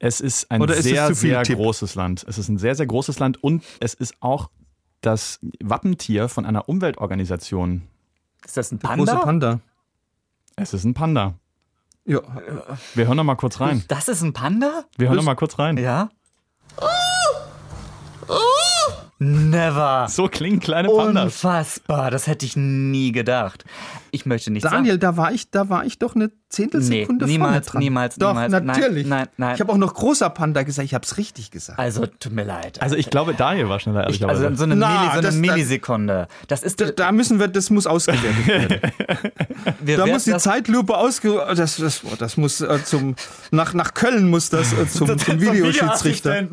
Es 0.00 0.20
ist 0.20 0.50
ein 0.50 0.60
ist 0.62 0.82
sehr, 0.82 1.14
sehr 1.14 1.44
Tipp? 1.44 1.56
großes 1.56 1.94
Land. 1.94 2.24
Es 2.28 2.36
ist 2.36 2.48
ein 2.48 2.58
sehr, 2.58 2.74
sehr 2.74 2.86
großes 2.86 3.20
Land 3.20 3.40
und 3.44 3.62
es 3.78 3.94
ist 3.94 4.16
auch 4.18 4.50
das 5.02 5.38
Wappentier 5.60 6.28
von 6.28 6.44
einer 6.44 6.68
Umweltorganisation. 6.68 7.82
Ist 8.44 8.56
das 8.56 8.72
ein 8.72 8.80
Panda? 8.80 9.04
Der 9.04 9.14
große 9.14 9.24
Panda. 9.24 9.60
Es 10.56 10.74
ist 10.74 10.82
ein 10.82 10.94
Panda. 10.94 11.34
Ja. 12.06 12.20
Wir 12.94 13.06
hören 13.06 13.16
noch 13.16 13.22
mal 13.22 13.36
kurz 13.36 13.60
rein. 13.60 13.84
Das 13.86 14.08
ist 14.08 14.22
ein 14.22 14.32
Panda? 14.32 14.84
Wir 14.98 15.06
hören 15.06 15.16
noch 15.16 15.22
mal 15.22 15.36
kurz 15.36 15.60
rein. 15.60 15.76
Ja. 15.76 16.10
Never. 19.22 20.08
So 20.08 20.26
klingen 20.26 20.58
kleine 20.58 20.88
Pandas. 20.88 21.24
Unfassbar, 21.24 22.10
das 22.10 22.26
hätte 22.26 22.44
ich 22.44 22.56
nie 22.56 23.12
gedacht. 23.12 23.64
Ich 24.14 24.26
möchte 24.26 24.50
nicht 24.50 24.64
Daniel, 24.64 24.92
sagen. 24.92 25.00
da 25.00 25.16
war 25.16 25.32
ich, 25.32 25.50
da 25.50 25.70
war 25.70 25.86
ich 25.86 25.98
doch 25.98 26.14
eine 26.14 26.30
Zehntelsekunde 26.50 27.24
nee, 27.24 27.32
niemals, 27.32 27.50
vorne 27.50 27.60
dran. 27.62 27.78
Niemals, 27.80 28.16
doch, 28.16 28.34
niemals. 28.34 28.62
natürlich. 28.62 29.06
Nein, 29.06 29.26
nein. 29.38 29.54
Ich 29.54 29.60
habe 29.60 29.72
auch 29.72 29.78
noch 29.78 29.94
großer 29.94 30.28
Panda 30.28 30.64
gesagt, 30.64 30.84
ich 30.84 30.92
habe 30.92 31.04
es 31.04 31.16
richtig 31.16 31.50
gesagt. 31.50 31.78
Also, 31.78 32.04
tut 32.04 32.32
mir 32.32 32.44
leid. 32.44 32.82
Also, 32.82 32.94
ich 32.94 33.08
glaube, 33.08 33.32
Daniel 33.32 33.70
war 33.70 33.80
schneller, 33.80 34.10
ich, 34.10 34.22
Also, 34.26 34.54
so 34.54 34.64
eine, 34.64 34.76
Na, 34.76 34.88
Milli, 34.88 35.06
so 35.06 35.12
eine 35.12 35.22
das, 35.22 35.34
Millisekunde. 35.34 36.28
Das 36.46 36.62
ist 36.62 36.80
da, 36.82 36.90
da, 36.90 37.10
müssen 37.10 37.40
wir, 37.40 37.48
das 37.48 37.70
muss 37.70 37.86
ausgewertet 37.86 38.46
werden. 38.46 38.80
da 39.96 40.06
muss 40.06 40.24
die 40.24 40.36
Zeitlupe 40.36 40.94
ausgewertet 40.94 41.58
das, 41.58 41.76
das, 41.76 42.02
das 42.18 42.36
muss 42.36 42.60
äh, 42.60 42.84
zum, 42.84 43.16
nach, 43.50 43.72
nach 43.72 43.94
Köln 43.94 44.28
muss 44.28 44.50
das 44.50 44.72
äh, 44.74 44.86
zum, 44.86 45.06
zum 45.18 45.40
Videoschiedsrichter. 45.40 46.48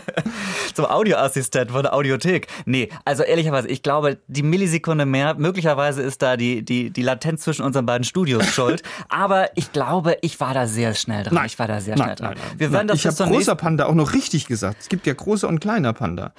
zum 0.74 0.84
Audioassistent 0.84 1.70
von 1.70 1.82
der 1.82 1.94
Audiothek. 1.94 2.46
Nee, 2.66 2.90
also 3.04 3.22
ehrlicherweise, 3.22 3.68
ich 3.68 3.82
glaube, 3.82 4.18
die 4.26 4.42
Millisekunde 4.42 5.06
mehr, 5.06 5.34
möglicherweise 5.34 6.02
ist 6.02 6.20
da 6.20 6.36
die, 6.36 6.62
die, 6.62 6.89
die 6.90 7.02
Latenz 7.02 7.42
zwischen 7.42 7.62
unseren 7.62 7.86
beiden 7.86 8.04
Studios 8.04 8.46
schuld. 8.54 8.82
Aber 9.08 9.56
ich 9.56 9.72
glaube, 9.72 10.18
ich 10.22 10.38
war 10.40 10.54
da 10.54 10.66
sehr 10.66 10.94
schnell 10.94 11.24
dran. 11.24 11.34
Nein. 11.34 11.46
Ich 11.46 11.58
war 11.58 11.68
da 11.68 11.80
sehr 11.80 11.96
nein, 11.96 12.04
schnell 12.04 12.16
dran. 12.16 12.34
Nein, 12.34 12.58
Wir 12.58 12.72
werden 12.72 12.88
das 12.88 12.98
ich 12.98 13.06
habe 13.06 13.30
großer 13.30 13.54
Panda 13.54 13.86
auch 13.86 13.94
noch 13.94 14.12
richtig 14.12 14.46
gesagt. 14.46 14.78
Es 14.80 14.88
gibt 14.88 15.06
ja 15.06 15.14
großer 15.14 15.48
und 15.48 15.60
kleiner 15.60 15.92
Panda. 15.92 16.32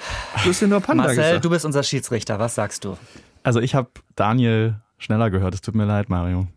Du 0.43 0.49
hast 0.49 0.61
ja 0.61 0.67
nur 0.67 0.81
Panda 0.81 1.03
Marcel, 1.05 1.23
gesagt. 1.23 1.45
du 1.45 1.49
bist 1.49 1.65
unser 1.65 1.83
Schiedsrichter. 1.83 2.39
Was 2.39 2.55
sagst 2.55 2.85
du? 2.85 2.97
Also 3.43 3.59
ich 3.59 3.75
habe 3.75 3.89
Daniel 4.15 4.75
schneller 4.97 5.29
gehört. 5.29 5.53
Es 5.53 5.61
tut 5.61 5.75
mir 5.75 5.85
leid, 5.85 6.09
Mario. 6.09 6.47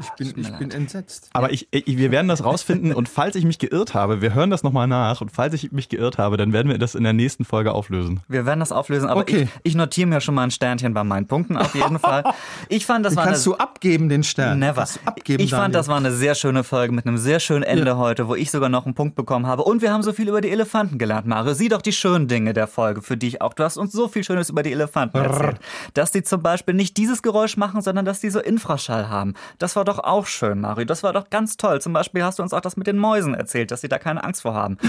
Ich 0.00 0.10
bin, 0.12 0.34
ich 0.36 0.50
bin 0.56 0.70
entsetzt. 0.70 1.28
Aber 1.32 1.52
ich, 1.52 1.68
ich, 1.70 1.98
wir 1.98 2.10
werden 2.10 2.28
das 2.28 2.44
rausfinden 2.44 2.94
und 2.94 3.08
falls 3.08 3.36
ich 3.36 3.44
mich 3.44 3.58
geirrt 3.58 3.94
habe, 3.94 4.22
wir 4.22 4.34
hören 4.34 4.50
das 4.50 4.62
nochmal 4.62 4.86
nach 4.86 5.20
und 5.20 5.30
falls 5.30 5.54
ich 5.54 5.72
mich 5.72 5.88
geirrt 5.88 6.16
habe, 6.16 6.36
dann 6.36 6.52
werden 6.52 6.68
wir 6.68 6.78
das 6.78 6.94
in 6.94 7.04
der 7.04 7.12
nächsten 7.12 7.44
Folge 7.44 7.72
auflösen. 7.72 8.20
Wir 8.28 8.46
werden 8.46 8.60
das 8.60 8.72
auflösen, 8.72 9.08
aber 9.08 9.20
okay. 9.20 9.42
ich, 9.42 9.72
ich 9.72 9.74
notiere 9.74 10.08
mir 10.08 10.20
schon 10.20 10.34
mal 10.34 10.44
ein 10.44 10.50
Sternchen 10.50 10.94
bei 10.94 11.04
meinen 11.04 11.26
Punkten 11.26 11.56
auf 11.56 11.74
jeden 11.74 11.98
Fall. 12.00 12.24
Ich 12.68 12.86
fand, 12.86 13.04
das 13.04 13.14
war 13.16 13.24
kannst 13.24 13.46
eine, 13.46 13.56
du 13.56 13.62
abgeben, 13.62 14.08
den 14.08 14.22
Stern. 14.22 14.58
Never. 14.58 14.86
Abgeben, 15.04 15.42
ich 15.42 15.50
fand, 15.50 15.74
das 15.74 15.88
war 15.88 15.96
eine 15.96 16.12
sehr 16.12 16.34
schöne 16.34 16.64
Folge 16.64 16.94
mit 16.94 17.06
einem 17.06 17.18
sehr 17.18 17.40
schönen 17.40 17.62
Ende 17.62 17.86
ja. 17.86 17.96
heute, 17.96 18.28
wo 18.28 18.34
ich 18.34 18.50
sogar 18.50 18.68
noch 18.68 18.86
einen 18.86 18.94
Punkt 18.94 19.16
bekommen 19.16 19.46
habe. 19.46 19.64
Und 19.64 19.82
wir 19.82 19.92
haben 19.92 20.02
so 20.02 20.12
viel 20.12 20.28
über 20.28 20.40
die 20.40 20.50
Elefanten 20.50 20.98
gelernt, 20.98 21.26
Mario. 21.26 21.52
Sieh 21.52 21.68
doch 21.68 21.82
die 21.82 21.92
schönen 21.92 22.28
Dinge 22.28 22.52
der 22.52 22.66
Folge 22.66 23.02
für 23.02 23.16
dich 23.16 23.42
auch. 23.42 23.52
Du 23.52 23.64
hast 23.64 23.76
uns 23.76 23.92
so 23.92 24.08
viel 24.08 24.24
Schönes 24.24 24.50
über 24.50 24.62
die 24.62 24.72
Elefanten 24.72 25.18
erzählt. 25.18 25.58
Dass 25.94 26.10
die 26.10 26.22
zum 26.22 26.42
Beispiel 26.42 26.74
nicht 26.74 26.96
dieses 26.96 27.22
Geräusch 27.22 27.56
machen, 27.56 27.82
sondern 27.82 28.04
dass 28.04 28.20
die 28.20 28.30
so 28.30 28.40
Infraschall 28.40 29.08
haben. 29.08 29.34
Das 29.58 29.76
war 29.76 29.84
doch 29.84 29.89
auch 29.98 30.26
schön, 30.26 30.60
Mario. 30.60 30.84
Das 30.84 31.02
war 31.02 31.12
doch 31.12 31.30
ganz 31.30 31.56
toll. 31.56 31.80
Zum 31.80 31.92
Beispiel 31.92 32.22
hast 32.22 32.38
du 32.38 32.42
uns 32.42 32.52
auch 32.52 32.60
das 32.60 32.76
mit 32.76 32.86
den 32.86 32.98
Mäusen 32.98 33.34
erzählt, 33.34 33.70
dass 33.70 33.80
sie 33.80 33.88
da 33.88 33.98
keine 33.98 34.22
Angst 34.24 34.42
vor 34.42 34.54
haben. 34.54 34.78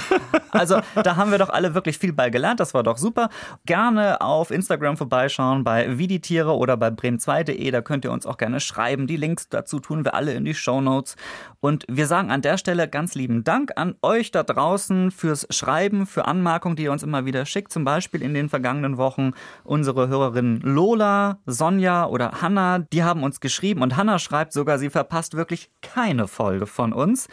Also 0.54 0.82
da 1.02 1.16
haben 1.16 1.32
wir 1.32 1.38
doch 1.38 1.48
alle 1.48 1.76
wirklich 1.76 1.98
viel 1.98 2.12
bei 2.12 2.30
gelernt. 2.30 2.60
Das 2.60 2.74
war 2.74 2.84
doch 2.84 2.98
super. 2.98 3.30
Gerne 3.66 4.20
auf 4.20 4.52
Instagram 4.52 4.98
vorbeischauen 4.98 5.64
bei 5.64 5.98
Wie 5.98 6.08
die 6.08 6.20
Tiere 6.20 6.58
oder 6.58 6.76
bei 6.76 6.90
bremen2.de. 6.90 7.72
Da 7.72 7.82
könnt 7.82 8.04
ihr 8.04 8.12
uns 8.12 8.26
auch 8.26 8.36
gerne 8.36 8.60
schreiben. 8.60 9.08
Die 9.08 9.16
Links 9.16 9.48
dazu 9.48 9.80
tun 9.80 10.04
wir 10.04 10.14
alle 10.14 10.34
in 10.34 10.44
die 10.44 10.54
Show 10.54 10.82
Notes. 10.82 11.16
Und 11.62 11.86
wir 11.88 12.08
sagen 12.08 12.32
an 12.32 12.42
der 12.42 12.58
Stelle 12.58 12.90
ganz 12.90 13.14
lieben 13.14 13.44
Dank 13.44 13.72
an 13.76 13.96
euch 14.02 14.32
da 14.32 14.42
draußen 14.42 15.12
fürs 15.12 15.48
Schreiben, 15.52 16.08
für 16.08 16.26
Anmerkungen, 16.26 16.76
die 16.76 16.84
ihr 16.84 16.92
uns 16.92 17.04
immer 17.04 17.26
wieder 17.26 17.46
schickt. 17.46 17.72
Zum 17.72 17.84
Beispiel 17.84 18.24
in 18.24 18.34
den 18.34 18.50
vergangenen 18.50 18.98
Wochen 18.98 19.32
unsere 19.64 20.08
Hörerinnen 20.08 20.60
Lola, 20.62 21.40
Sonja 21.46 22.08
oder 22.08 22.42
Hanna, 22.42 22.80
die 22.80 23.04
haben 23.04 23.24
uns 23.24 23.40
geschrieben 23.40 23.84
und 23.84 23.96
Hanna 23.96 24.18
schreibt 24.18 24.54
sogar, 24.54 24.80
sie 24.80 24.90
verpasst 24.90 25.38
wirklich 25.38 25.70
keine 25.82 26.28
Folge 26.28 26.66
von 26.66 26.94
uns. 26.94 27.28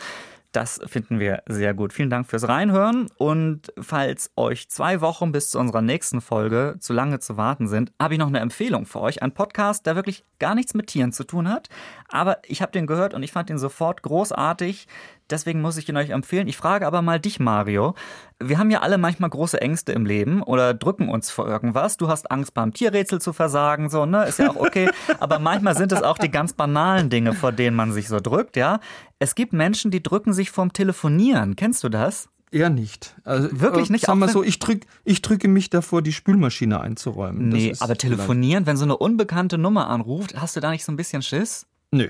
Das 0.52 0.80
finden 0.86 1.20
wir 1.20 1.42
sehr 1.46 1.74
gut. 1.74 1.92
Vielen 1.92 2.08
Dank 2.08 2.26
fürs 2.26 2.48
Reinhören. 2.48 3.08
Und 3.18 3.72
falls 3.78 4.30
euch 4.34 4.68
zwei 4.70 5.02
Wochen 5.02 5.30
bis 5.30 5.50
zu 5.50 5.58
unserer 5.58 5.82
nächsten 5.82 6.22
Folge 6.22 6.76
zu 6.80 6.94
lange 6.94 7.18
zu 7.18 7.36
warten 7.36 7.68
sind, 7.68 7.92
habe 8.00 8.14
ich 8.14 8.20
noch 8.20 8.28
eine 8.28 8.40
Empfehlung 8.40 8.86
für 8.86 9.00
euch. 9.00 9.22
Ein 9.22 9.32
Podcast, 9.32 9.84
der 9.84 9.94
wirklich 9.94 10.24
gar 10.38 10.54
nichts 10.54 10.72
mit 10.72 10.86
Tieren 10.86 11.12
zu 11.12 11.24
tun 11.24 11.50
hat. 11.50 11.68
Aber 12.08 12.38
ich 12.46 12.62
habe 12.62 12.72
den 12.72 12.86
gehört 12.86 13.12
und 13.14 13.22
ich 13.22 13.32
fand 13.32 13.50
ihn 13.50 13.58
sofort 13.58 14.02
großartig. 14.02 14.86
Deswegen 15.30 15.60
muss 15.60 15.76
ich 15.76 15.88
ihn 15.88 15.96
euch 15.96 16.10
empfehlen. 16.10 16.48
Ich 16.48 16.56
frage 16.56 16.86
aber 16.86 17.02
mal 17.02 17.20
dich, 17.20 17.38
Mario. 17.38 17.94
Wir 18.42 18.58
haben 18.58 18.70
ja 18.70 18.80
alle 18.80 18.96
manchmal 18.96 19.28
große 19.28 19.60
Ängste 19.60 19.92
im 19.92 20.06
Leben 20.06 20.42
oder 20.42 20.72
drücken 20.72 21.10
uns 21.10 21.30
vor 21.30 21.46
irgendwas. 21.46 21.98
Du 21.98 22.08
hast 22.08 22.30
Angst 22.30 22.54
beim 22.54 22.72
Tierrätsel 22.72 23.20
zu 23.20 23.34
versagen, 23.34 23.90
so, 23.90 24.06
ne? 24.06 24.24
Ist 24.24 24.38
ja 24.38 24.50
auch 24.50 24.56
okay. 24.56 24.88
aber 25.20 25.38
manchmal 25.38 25.76
sind 25.76 25.92
es 25.92 26.02
auch 26.02 26.16
die 26.16 26.30
ganz 26.30 26.54
banalen 26.54 27.10
Dinge, 27.10 27.34
vor 27.34 27.52
denen 27.52 27.76
man 27.76 27.92
sich 27.92 28.08
so 28.08 28.20
drückt, 28.20 28.56
ja? 28.56 28.80
Es 29.18 29.34
gibt 29.34 29.52
Menschen, 29.52 29.90
die 29.90 30.02
drücken 30.02 30.32
sich 30.32 30.50
vorm 30.50 30.72
Telefonieren. 30.72 31.56
Kennst 31.56 31.84
du 31.84 31.90
das? 31.90 32.30
Eher 32.50 32.70
nicht. 32.70 33.14
Also, 33.24 33.60
Wirklich 33.60 33.90
nicht? 33.90 34.06
Sagen 34.06 34.20
wir 34.20 34.28
so, 34.28 34.42
ich, 34.42 34.58
drück, 34.58 34.80
ich 35.04 35.20
drücke 35.20 35.48
mich 35.48 35.68
davor, 35.68 36.00
die 36.00 36.12
Spülmaschine 36.12 36.80
einzuräumen. 36.80 37.50
Nee, 37.50 37.74
aber 37.80 37.96
telefonieren, 37.96 38.64
wenn 38.64 38.78
so 38.78 38.84
eine 38.84 38.96
unbekannte 38.96 39.58
Nummer 39.58 39.88
anruft, 39.88 40.40
hast 40.40 40.56
du 40.56 40.60
da 40.60 40.70
nicht 40.70 40.84
so 40.84 40.92
ein 40.92 40.96
bisschen 40.96 41.20
Schiss? 41.20 41.66
Nö. 41.90 42.08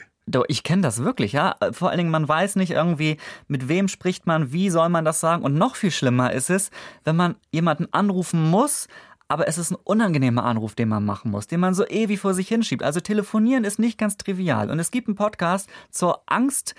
Ich 0.48 0.62
kenne 0.62 0.82
das 0.82 1.02
wirklich, 1.02 1.32
ja. 1.32 1.56
Vor 1.72 1.88
allen 1.88 1.96
Dingen, 1.96 2.10
man 2.10 2.28
weiß 2.28 2.56
nicht 2.56 2.72
irgendwie, 2.72 3.16
mit 3.46 3.68
wem 3.68 3.88
spricht 3.88 4.26
man, 4.26 4.52
wie 4.52 4.68
soll 4.68 4.90
man 4.90 5.06
das 5.06 5.20
sagen. 5.20 5.42
Und 5.42 5.54
noch 5.54 5.74
viel 5.74 5.90
schlimmer 5.90 6.32
ist 6.32 6.50
es, 6.50 6.70
wenn 7.04 7.16
man 7.16 7.36
jemanden 7.50 7.90
anrufen 7.92 8.50
muss, 8.50 8.88
aber 9.28 9.48
es 9.48 9.56
ist 9.56 9.70
ein 9.70 9.78
unangenehmer 9.84 10.44
Anruf, 10.44 10.74
den 10.74 10.88
man 10.88 11.04
machen 11.04 11.30
muss, 11.30 11.46
den 11.46 11.60
man 11.60 11.74
so 11.74 11.86
ewig 11.86 12.20
vor 12.20 12.34
sich 12.34 12.48
hinschiebt. 12.48 12.82
Also 12.82 13.00
telefonieren 13.00 13.64
ist 13.64 13.78
nicht 13.78 13.98
ganz 13.98 14.18
trivial. 14.18 14.70
Und 14.70 14.78
es 14.78 14.90
gibt 14.90 15.08
einen 15.08 15.16
Podcast 15.16 15.68
zur 15.90 16.22
Angst, 16.26 16.74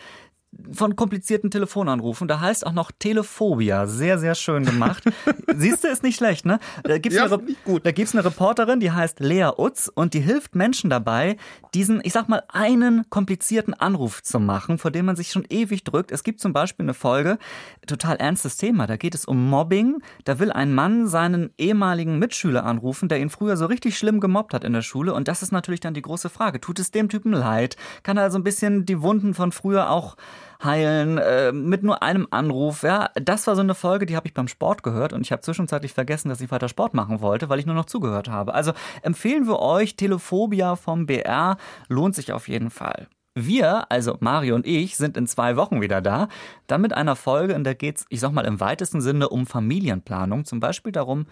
von 0.72 0.96
komplizierten 0.96 1.52
Telefonanrufen. 1.52 2.28
Da 2.28 2.40
heißt 2.40 2.66
auch 2.66 2.74
noch 2.74 2.92
Telephobia. 2.98 3.86
Sehr, 3.88 4.18
sehr 4.18 4.36
schön 4.36 4.66
gemacht. 4.66 5.04
Siehst 5.56 5.84
du, 5.84 5.88
ist 5.88 6.04
nicht 6.04 6.18
schlecht, 6.18 6.46
ne? 6.46 6.60
Da 6.84 6.98
gibt's 6.98 7.18
ja, 7.18 7.26
eine, 7.26 7.40
gut. 7.64 7.86
Da 7.86 7.92
gibt's 7.92 8.16
eine 8.16 8.26
Reporterin, 8.26 8.80
die 8.80 8.92
heißt 8.92 9.20
Lea 9.20 9.52
Utz 9.58 9.92
und 9.94 10.14
die 10.14 10.20
hilft 10.20 10.56
Menschen 10.56 10.90
dabei, 10.90 11.38
diesen, 11.74 12.02
ich 12.04 12.14
sag 12.14 12.30
mal, 12.30 12.44
einen 12.48 13.10
komplizierten 13.10 13.74
Anruf 13.74 14.24
zu 14.24 14.40
machen, 14.40 14.78
vor 14.80 14.92
dem 14.92 15.06
man 15.06 15.16
sich 15.16 15.32
schon 15.32 15.46
ewig 15.50 15.84
drückt. 15.84 16.12
Es 16.12 16.24
gibt 16.24 16.40
zum 16.40 16.54
Beispiel 16.54 16.86
eine 16.86 16.94
Folge, 16.94 17.38
total 17.86 18.18
ernstes 18.18 18.58
Thema. 18.58 18.88
Da 18.88 18.98
geht 18.98 19.16
es 19.16 19.26
um 19.26 19.50
Mobbing. 19.50 20.02
Da 20.26 20.40
will 20.40 20.52
ein 20.52 20.74
Mann 20.74 21.08
seinen 21.08 21.52
ehemaligen 21.58 22.18
Mitschüler 22.18 22.66
anrufen, 22.66 23.08
der 23.08 23.20
ihn 23.20 23.30
früher 23.30 23.56
so 23.56 23.68
richtig 23.68 23.98
schlimm 23.98 24.20
gemobbt 24.20 24.54
hat 24.54 24.64
in 24.64 24.74
der 24.74 24.82
Schule. 24.82 25.14
Und 25.14 25.28
das 25.28 25.44
ist 25.44 25.52
natürlich 25.52 25.80
dann 25.80 25.94
die 25.94 26.02
große 26.02 26.30
Frage. 26.30 26.60
Tut 26.60 26.80
es 26.80 26.92
dem 26.92 27.10
Typen 27.10 27.34
leid? 27.34 27.76
Kann 28.04 28.18
er 28.18 28.24
also 28.24 28.40
ein 28.40 28.44
bisschen 28.44 28.86
die 28.86 29.02
Wunden 29.02 29.34
von 29.34 29.52
früher 29.52 29.90
auch 29.92 30.16
heilen 30.64 31.18
äh, 31.18 31.52
mit 31.52 31.84
nur 31.84 32.04
einem 32.04 32.28
Anruf. 32.32 32.84
Ja, 32.84 33.10
das 33.16 33.48
war 33.48 33.56
so 33.56 33.62
eine 33.62 33.76
Folge, 33.76 34.06
die 34.06 34.16
habe 34.16 34.28
ich 34.28 34.34
beim 34.34 34.48
Sport 34.48 34.84
gehört 34.84 35.14
und 35.14 35.22
ich 35.22 35.32
habe 35.32 35.42
zwischenzeitlich 35.42 35.94
vergessen, 35.94 36.30
dass 36.30 36.42
ich 36.42 36.52
weiter 36.52 36.70
Sport 36.70 36.94
machen 36.94 37.22
wollte, 37.22 37.50
weil 37.50 37.60
ich 37.60 37.66
nur 37.66 37.76
noch 37.76 37.86
zugehört 37.86 38.30
habe. 38.30 38.54
Also 38.54 38.74
empfehlen 39.02 39.48
wir 39.48 39.60
euch 39.60 39.96
Telephobia 39.96 40.76
vom 40.76 41.06
BR, 41.06 41.58
lohnt 41.88 42.16
sich 42.16 42.34
auf 42.34 42.48
jeden 42.48 42.70
Fall. 42.70 43.08
Wir, 43.36 43.90
also 43.92 44.18
Mario 44.20 44.56
und 44.56 44.66
ich, 44.66 44.98
sind 44.98 45.16
in 45.16 45.28
zwei 45.28 45.56
Wochen 45.56 45.82
wieder 45.82 46.02
da. 46.02 46.28
Dann 46.68 46.82
mit 46.82 46.94
einer 46.94 47.16
Folge, 47.16 47.54
in 47.54 47.64
der 47.64 47.82
es, 47.82 48.06
ich 48.10 48.20
sag 48.20 48.32
mal, 48.32 48.46
im 48.46 48.60
weitesten 48.60 49.02
Sinne 49.02 49.30
um 49.30 49.46
Familienplanung. 49.46 50.46
Zum 50.46 50.60
Beispiel 50.60 50.92
darum, 50.92 51.26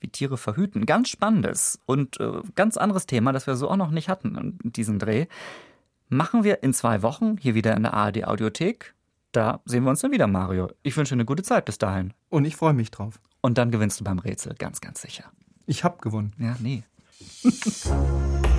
wie 0.00 0.08
Tiere 0.08 0.36
verhüten. 0.36 0.84
Ganz 0.84 1.08
spannendes 1.08 1.80
und 1.86 2.20
äh, 2.20 2.42
ganz 2.54 2.76
anderes 2.76 3.06
Thema, 3.06 3.32
das 3.32 3.46
wir 3.46 3.56
so 3.56 3.70
auch 3.70 3.76
noch 3.76 3.90
nicht 3.90 4.08
hatten 4.08 4.58
in 4.62 4.72
diesem 4.72 4.98
Dreh 4.98 5.26
machen 6.16 6.44
wir 6.44 6.62
in 6.62 6.72
zwei 6.72 7.02
Wochen 7.02 7.36
hier 7.36 7.54
wieder 7.54 7.76
in 7.76 7.82
der 7.82 7.94
ARD 7.94 8.24
Audiothek. 8.24 8.94
Da 9.32 9.60
sehen 9.64 9.84
wir 9.84 9.90
uns 9.90 10.00
dann 10.00 10.12
wieder, 10.12 10.26
Mario. 10.26 10.70
Ich 10.82 10.96
wünsche 10.96 11.14
eine 11.14 11.24
gute 11.24 11.42
Zeit 11.42 11.64
bis 11.64 11.78
dahin. 11.78 12.12
Und 12.28 12.44
ich 12.44 12.56
freue 12.56 12.72
mich 12.72 12.90
drauf. 12.90 13.20
Und 13.40 13.58
dann 13.58 13.70
gewinnst 13.70 14.00
du 14.00 14.04
beim 14.04 14.18
Rätsel, 14.18 14.54
ganz, 14.54 14.80
ganz 14.80 15.02
sicher. 15.02 15.24
Ich 15.66 15.84
hab 15.84 16.00
gewonnen. 16.00 16.32
Ja, 16.38 16.56
nee. 16.60 16.84